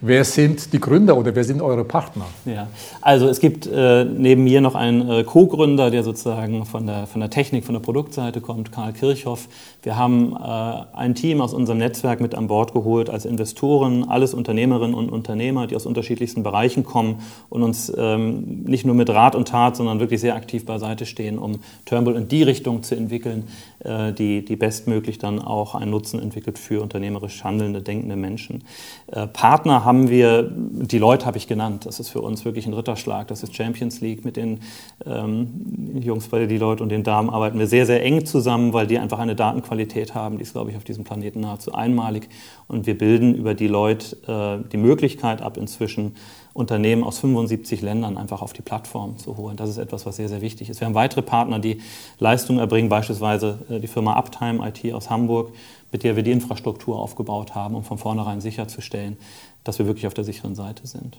wer 0.00 0.24
sind 0.24 0.72
die 0.72 0.80
Gründer 0.80 1.16
oder 1.16 1.34
wer 1.34 1.44
sind 1.44 1.60
eure 1.60 1.84
Partner? 1.84 2.24
Ja, 2.46 2.68
also 3.02 3.28
es 3.28 3.38
gibt 3.38 3.66
äh, 3.66 4.04
neben 4.04 4.44
mir 4.44 4.62
noch 4.62 4.74
einen 4.74 5.08
äh, 5.10 5.24
Co-Gründer, 5.24 5.90
der 5.90 6.02
sozusagen 6.02 6.64
von 6.64 6.86
der, 6.86 7.06
von 7.06 7.20
der 7.20 7.28
Technik, 7.28 7.64
von 7.64 7.74
der 7.74 7.80
Produktseite 7.80 8.40
kommt, 8.40 8.72
Karl 8.72 8.94
Kirchhoff. 8.94 9.48
Wir 9.82 9.96
haben 9.96 10.34
äh, 10.34 10.96
ein 10.96 11.14
Team 11.14 11.42
aus 11.42 11.52
unserem 11.52 11.78
Netzwerk 11.78 12.22
mit 12.22 12.34
an 12.34 12.46
Bord 12.46 12.72
geholt 12.72 13.10
als 13.10 13.26
Investoren, 13.26 14.08
alles 14.08 14.32
Unternehmerinnen 14.32 14.94
und 14.94 15.10
Unternehmer, 15.10 15.66
die 15.66 15.76
aus 15.76 15.84
unterschiedlichsten 15.84 16.42
Bereichen 16.42 16.82
kommen 16.84 17.20
und 17.50 17.62
uns 17.62 17.92
ähm, 17.94 18.64
nicht 18.64 18.86
nur 18.86 18.94
mit 18.94 19.10
Rat 19.10 19.34
und 19.34 19.48
Tat, 19.48 19.76
sondern 19.76 20.00
wirklich 20.00 20.20
sehr 20.20 20.34
aktiv 20.34 20.64
beiseite 20.64 21.04
stehen, 21.04 21.38
um 21.38 21.60
Turnbull 21.84 22.16
in 22.16 22.28
die 22.28 22.42
Richtung 22.42 22.82
zu 22.82 22.94
entwickeln, 22.94 23.48
äh, 23.80 24.12
die, 24.12 24.44
die 24.44 24.56
bestmöglich 24.56 25.18
dann 25.18 25.40
auch 25.40 25.74
einen 25.74 25.90
Nutzen 25.90 26.20
entwickelt 26.20 26.58
für 26.58 26.80
unternehmerisch 26.80 27.44
handelnde, 27.44 27.82
denkende 27.82 28.16
Menschen. 28.16 28.61
Äh, 29.06 29.26
Partner 29.26 29.84
haben 29.84 30.08
wir, 30.08 30.50
die 30.50 30.98
Leute 30.98 31.26
habe 31.26 31.38
ich 31.38 31.46
genannt, 31.46 31.86
das 31.86 32.00
ist 32.00 32.08
für 32.08 32.20
uns 32.20 32.44
wirklich 32.44 32.66
ein 32.66 32.74
Ritterschlag, 32.74 33.28
das 33.28 33.42
ist 33.42 33.54
Champions 33.54 34.00
League. 34.00 34.24
Mit 34.24 34.36
den 34.36 34.60
ähm, 35.04 36.00
Jungs 36.00 36.28
bei 36.28 36.46
die 36.46 36.58
Leute 36.58 36.82
und 36.82 36.88
den 36.88 37.02
Damen 37.02 37.30
arbeiten 37.30 37.58
wir 37.58 37.66
sehr, 37.66 37.86
sehr 37.86 38.02
eng 38.02 38.24
zusammen, 38.24 38.72
weil 38.72 38.86
die 38.86 38.98
einfach 38.98 39.18
eine 39.18 39.36
Datenqualität 39.36 40.14
haben, 40.14 40.38
die 40.38 40.42
ist, 40.42 40.52
glaube 40.52 40.70
ich, 40.70 40.76
auf 40.76 40.84
diesem 40.84 41.04
Planeten 41.04 41.40
nahezu 41.40 41.72
einmalig. 41.72 42.28
Und 42.68 42.86
wir 42.86 42.96
bilden 42.96 43.34
über 43.34 43.54
die 43.54 43.68
Leute 43.68 44.16
äh, 44.26 44.68
die 44.70 44.76
Möglichkeit 44.78 45.42
ab, 45.42 45.56
inzwischen 45.56 46.14
Unternehmen 46.54 47.02
aus 47.02 47.18
75 47.18 47.80
Ländern 47.80 48.18
einfach 48.18 48.42
auf 48.42 48.52
die 48.52 48.62
Plattform 48.62 49.18
zu 49.18 49.36
holen. 49.36 49.56
Das 49.56 49.70
ist 49.70 49.78
etwas, 49.78 50.04
was 50.04 50.16
sehr, 50.16 50.28
sehr 50.28 50.42
wichtig 50.42 50.68
ist. 50.68 50.80
Wir 50.80 50.86
haben 50.86 50.94
weitere 50.94 51.22
Partner, 51.22 51.58
die 51.58 51.80
Leistungen 52.18 52.58
erbringen, 52.58 52.88
beispielsweise 52.90 53.58
äh, 53.70 53.80
die 53.80 53.86
Firma 53.86 54.14
Uptime 54.14 54.66
IT 54.68 54.92
aus 54.92 55.08
Hamburg, 55.08 55.52
mit 55.92 56.02
der 56.02 56.16
wir 56.16 56.22
die 56.22 56.32
Infrastruktur 56.32 56.98
aufgebaut 56.98 57.54
haben, 57.54 57.74
um 57.74 57.84
von 57.84 57.98
vornherein 57.98 58.40
sicherzustellen, 58.40 59.16
dass 59.62 59.78
wir 59.78 59.86
wirklich 59.86 60.06
auf 60.06 60.14
der 60.14 60.24
sicheren 60.24 60.54
Seite 60.54 60.86
sind. 60.86 61.18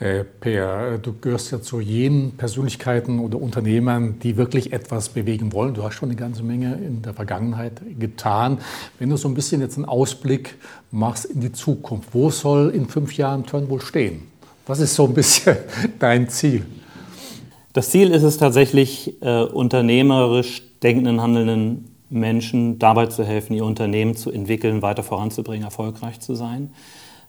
Äh, 0.00 0.24
per, 0.24 0.96
du 0.96 1.12
gehörst 1.12 1.52
ja 1.52 1.60
zu 1.60 1.78
jenen 1.78 2.32
Persönlichkeiten 2.32 3.18
oder 3.18 3.40
Unternehmern, 3.40 4.18
die 4.18 4.38
wirklich 4.38 4.72
etwas 4.72 5.10
bewegen 5.10 5.52
wollen. 5.52 5.74
Du 5.74 5.82
hast 5.82 5.94
schon 5.94 6.08
eine 6.08 6.16
ganze 6.16 6.42
Menge 6.42 6.74
in 6.74 7.02
der 7.02 7.12
Vergangenheit 7.12 7.82
getan. 7.98 8.58
Wenn 8.98 9.10
du 9.10 9.18
so 9.18 9.28
ein 9.28 9.34
bisschen 9.34 9.60
jetzt 9.60 9.76
einen 9.76 9.84
Ausblick 9.84 10.56
machst 10.90 11.26
in 11.26 11.42
die 11.42 11.52
Zukunft, 11.52 12.14
wo 12.14 12.30
soll 12.30 12.70
in 12.70 12.88
fünf 12.88 13.14
Jahren 13.18 13.44
Turnbull 13.44 13.82
stehen? 13.82 14.22
Was 14.66 14.80
ist 14.80 14.94
so 14.94 15.04
ein 15.04 15.12
bisschen 15.12 15.56
dein 15.98 16.30
Ziel? 16.30 16.64
Das 17.74 17.90
Ziel 17.90 18.10
ist 18.10 18.22
es 18.22 18.38
tatsächlich, 18.38 19.22
äh, 19.22 19.42
unternehmerisch 19.42 20.62
denkenden, 20.82 21.20
handelnden 21.20 21.90
Menschen 22.10 22.78
dabei 22.78 23.06
zu 23.06 23.24
helfen, 23.24 23.54
ihr 23.54 23.64
Unternehmen 23.64 24.16
zu 24.16 24.30
entwickeln, 24.30 24.82
weiter 24.82 25.02
voranzubringen, 25.02 25.64
erfolgreich 25.64 26.20
zu 26.20 26.34
sein. 26.34 26.70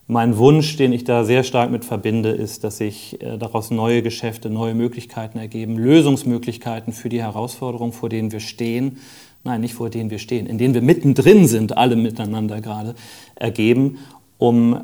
Mein 0.08 0.38
Wunsch, 0.38 0.76
den 0.76 0.92
ich 0.92 1.04
da 1.04 1.24
sehr 1.24 1.44
stark 1.44 1.72
mit 1.72 1.86
verbinde, 1.86 2.32
ist, 2.32 2.64
dass 2.64 2.78
sich 2.78 3.22
äh, 3.22 3.38
daraus 3.38 3.72
neue 3.72 4.02
Geschäfte, 4.02 4.50
neue 4.50 4.74
Möglichkeiten 4.74 5.38
ergeben, 5.38 5.78
Lösungsmöglichkeiten 5.78 6.92
für 6.92 7.08
die 7.08 7.22
Herausforderungen, 7.22 7.94
vor 7.94 8.10
denen 8.10 8.32
wir 8.32 8.42
stehen, 8.42 8.98
nein, 9.44 9.62
nicht 9.62 9.76
vor 9.76 9.90
denen 9.90 10.10
wir 10.10 10.20
stehen, 10.20 10.48
in 10.48 10.58
denen 10.58 10.74
wir 10.74 10.82
mittendrin 10.82 11.48
sind, 11.48 11.78
alle 11.78 11.96
miteinander 11.96 12.60
gerade, 12.60 12.96
ergeben, 13.36 14.00
um 14.38 14.82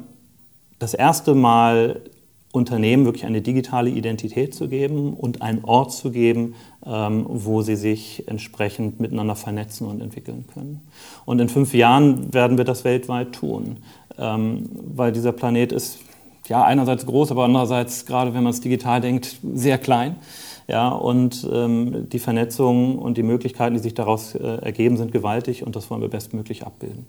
das 0.79 0.93
erste 0.93 1.36
Mal 1.36 2.01
Unternehmen 2.51 3.05
wirklich 3.05 3.25
eine 3.25 3.41
digitale 3.41 3.89
Identität 3.89 4.55
zu 4.55 4.67
geben 4.67 5.13
und 5.13 5.41
einen 5.41 5.63
Ort 5.63 5.91
zu 5.91 6.12
geben, 6.12 6.55
ähm, 6.86 7.25
wo 7.27 7.62
sie 7.62 7.75
sich 7.75 8.27
entsprechend 8.27 8.99
miteinander 8.99 9.36
vernetzen 9.36 9.86
und 9.88 10.01
entwickeln 10.01 10.45
können. 10.53 10.81
Und 11.25 11.39
in 11.39 11.49
fünf 11.49 11.73
Jahren 11.73 12.33
werden 12.33 12.57
wir 12.57 12.65
das 12.65 12.83
weltweit 12.83 13.33
tun 13.33 13.77
ähm, 14.17 14.69
weil 14.95 15.12
dieser 15.12 15.31
Planet 15.31 15.71
ist 15.71 15.99
ja 16.47 16.63
einerseits 16.63 17.05
groß, 17.05 17.31
aber 17.31 17.45
andererseits, 17.45 18.05
gerade 18.05 18.33
wenn 18.33 18.43
man 18.43 18.51
es 18.51 18.62
digital 18.62 19.01
denkt, 19.01 19.38
sehr 19.53 19.77
klein. 19.77 20.15
Ja, 20.67 20.89
und 20.89 21.47
ähm, 21.51 22.10
die 22.10 22.19
Vernetzung 22.19 22.99
und 22.99 23.17
die 23.17 23.23
Möglichkeiten, 23.23 23.75
die 23.75 23.81
sich 23.81 23.93
daraus 23.93 24.36
äh, 24.36 24.43
ergeben, 24.43 24.97
sind 24.97 25.13
gewaltig 25.13 25.65
und 25.65 25.77
das 25.77 25.89
wollen 25.89 26.01
wir 26.01 26.10
bestmöglich 26.10 26.65
abbilden. 26.65 27.05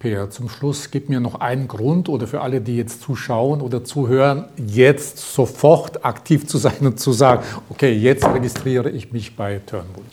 Peer, 0.00 0.30
zum 0.30 0.48
Schluss 0.48 0.90
gib 0.90 1.10
mir 1.10 1.20
noch 1.20 1.40
einen 1.40 1.68
Grund 1.68 2.08
oder 2.08 2.26
für 2.26 2.40
alle, 2.40 2.62
die 2.62 2.74
jetzt 2.74 3.02
zuschauen 3.02 3.60
oder 3.60 3.84
zuhören, 3.84 4.46
jetzt 4.56 5.18
sofort 5.18 6.06
aktiv 6.06 6.46
zu 6.46 6.56
sein 6.56 6.78
und 6.80 6.98
zu 6.98 7.12
sagen, 7.12 7.42
okay, 7.68 7.92
jetzt 7.92 8.26
registriere 8.26 8.88
ich 8.88 9.12
mich 9.12 9.36
bei 9.36 9.60
Turnbull. 9.66 10.04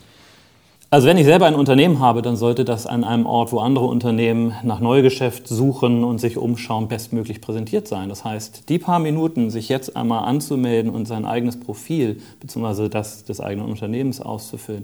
Also 0.89 1.07
wenn 1.07 1.17
ich 1.17 1.23
selber 1.23 1.45
ein 1.45 1.55
Unternehmen 1.55 1.99
habe, 1.99 2.21
dann 2.21 2.35
sollte 2.35 2.65
das 2.65 2.85
an 2.85 3.05
einem 3.05 3.25
Ort, 3.25 3.53
wo 3.53 3.59
andere 3.59 3.85
Unternehmen 3.85 4.53
nach 4.63 4.81
Neugeschäft 4.81 5.47
suchen 5.47 6.03
und 6.03 6.19
sich 6.19 6.37
umschauen, 6.37 6.89
bestmöglich 6.89 7.39
präsentiert 7.39 7.87
sein. 7.87 8.09
Das 8.09 8.25
heißt, 8.25 8.67
die 8.67 8.79
paar 8.79 8.99
Minuten, 8.99 9.49
sich 9.49 9.69
jetzt 9.69 9.95
einmal 9.95 10.25
anzumelden 10.25 10.91
und 10.91 11.07
sein 11.07 11.23
eigenes 11.23 11.57
Profil 11.57 12.19
bzw. 12.41 12.89
das 12.89 13.23
des 13.23 13.39
eigenen 13.39 13.69
Unternehmens 13.69 14.19
auszufüllen, 14.19 14.83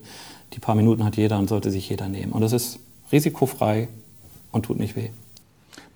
die 0.53 0.59
paar 0.59 0.75
Minuten 0.75 1.03
hat 1.03 1.17
jeder 1.17 1.39
und 1.39 1.49
sollte 1.49 1.71
sich 1.71 1.89
jeder 1.89 2.07
nehmen. 2.07 2.31
Und 2.31 2.39
das 2.39 2.53
ist 2.53 2.79
risikofrei 3.11 3.89
und 4.53 4.63
tut 4.63 4.79
nicht 4.79 4.95
weh. 4.95 5.09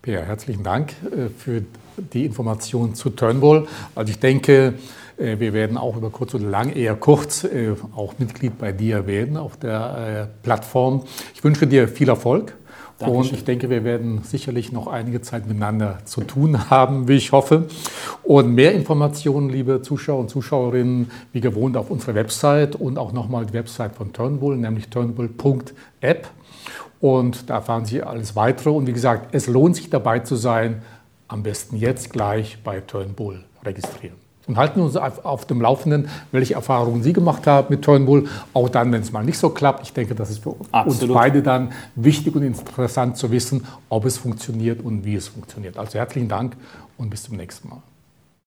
Peer, 0.01 0.25
herzlichen 0.25 0.63
Dank 0.63 0.93
äh, 1.03 1.29
für 1.29 1.63
die 2.13 2.25
Information 2.25 2.95
zu 2.95 3.09
Turnbull. 3.09 3.67
Also 3.95 4.11
ich 4.11 4.19
denke, 4.19 4.73
äh, 5.17 5.39
wir 5.39 5.53
werden 5.53 5.77
auch 5.77 5.95
über 5.95 6.09
kurz 6.09 6.35
oder 6.35 6.45
lang, 6.45 6.73
eher 6.73 6.95
kurz, 6.95 7.43
äh, 7.43 7.73
auch 7.95 8.19
Mitglied 8.19 8.57
bei 8.57 8.71
dir 8.71 9.07
werden 9.07 9.37
auf 9.37 9.57
der 9.57 10.29
Plattform. 10.43 11.03
Ich 11.33 11.43
wünsche 11.43 11.67
dir 11.67 11.87
viel 11.87 12.09
Erfolg. 12.09 12.55
Dankeschön. 12.99 13.21
Und 13.21 13.33
ich 13.33 13.43
denke, 13.43 13.69
wir 13.69 13.83
werden 13.83 14.23
sicherlich 14.23 14.71
noch 14.71 14.87
einige 14.87 15.21
Zeit 15.21 15.45
miteinander 15.45 15.99
zu 16.05 16.21
tun 16.21 16.71
haben, 16.71 17.07
wie 17.07 17.13
ich 17.13 17.31
hoffe. 17.31 17.67
Und 18.23 18.55
mehr 18.55 18.73
Informationen, 18.73 19.49
liebe 19.49 19.83
Zuschauer 19.83 20.19
und 20.19 20.29
Zuschauerinnen, 20.29 21.11
wie 21.31 21.41
gewohnt 21.41 21.77
auf 21.77 21.91
unserer 21.91 22.15
Website 22.15 22.75
und 22.75 22.97
auch 22.97 23.13
nochmal 23.13 23.45
die 23.45 23.53
Website 23.53 23.93
von 23.93 24.13
Turnbull, 24.13 24.57
nämlich 24.57 24.89
turnbull.app. 24.89 26.27
Und 26.99 27.49
da 27.49 27.55
erfahren 27.55 27.85
Sie 27.85 28.01
alles 28.01 28.35
weitere. 28.35 28.69
Und 28.69 28.87
wie 28.87 28.93
gesagt, 28.93 29.33
es 29.33 29.47
lohnt 29.47 29.75
sich 29.75 29.89
dabei 29.89 30.19
zu 30.19 30.35
sein. 30.35 30.81
Am 31.27 31.43
besten 31.43 31.75
jetzt 31.75 32.11
gleich 32.11 32.59
bei 32.63 32.79
Turnbull 32.79 33.43
registrieren 33.63 34.15
und 34.47 34.57
halten 34.57 34.79
uns 34.79 34.95
auf 34.95 35.45
dem 35.45 35.61
Laufenden, 35.61 36.09
welche 36.31 36.53
Erfahrungen 36.53 37.03
Sie 37.03 37.13
gemacht 37.13 37.45
haben 37.47 37.67
mit 37.69 37.83
Turnbull. 37.83 38.27
Auch 38.53 38.69
dann, 38.69 38.91
wenn 38.91 39.01
es 39.01 39.11
mal 39.11 39.23
nicht 39.23 39.37
so 39.37 39.49
klappt. 39.49 39.83
Ich 39.83 39.93
denke, 39.93 40.15
das 40.15 40.29
ist 40.29 40.41
für 40.41 40.55
Absolut. 40.71 41.03
uns 41.03 41.13
beide 41.13 41.43
dann 41.43 41.73
wichtig 41.95 42.35
und 42.35 42.43
interessant 42.43 43.17
zu 43.17 43.29
wissen, 43.31 43.65
ob 43.89 44.05
es 44.05 44.17
funktioniert 44.17 44.81
und 44.81 45.05
wie 45.05 45.15
es 45.15 45.27
funktioniert. 45.27 45.77
Also 45.77 45.99
herzlichen 45.99 46.29
Dank 46.29 46.55
und 46.97 47.09
bis 47.09 47.23
zum 47.23 47.35
nächsten 47.35 47.69
Mal. 47.69 47.81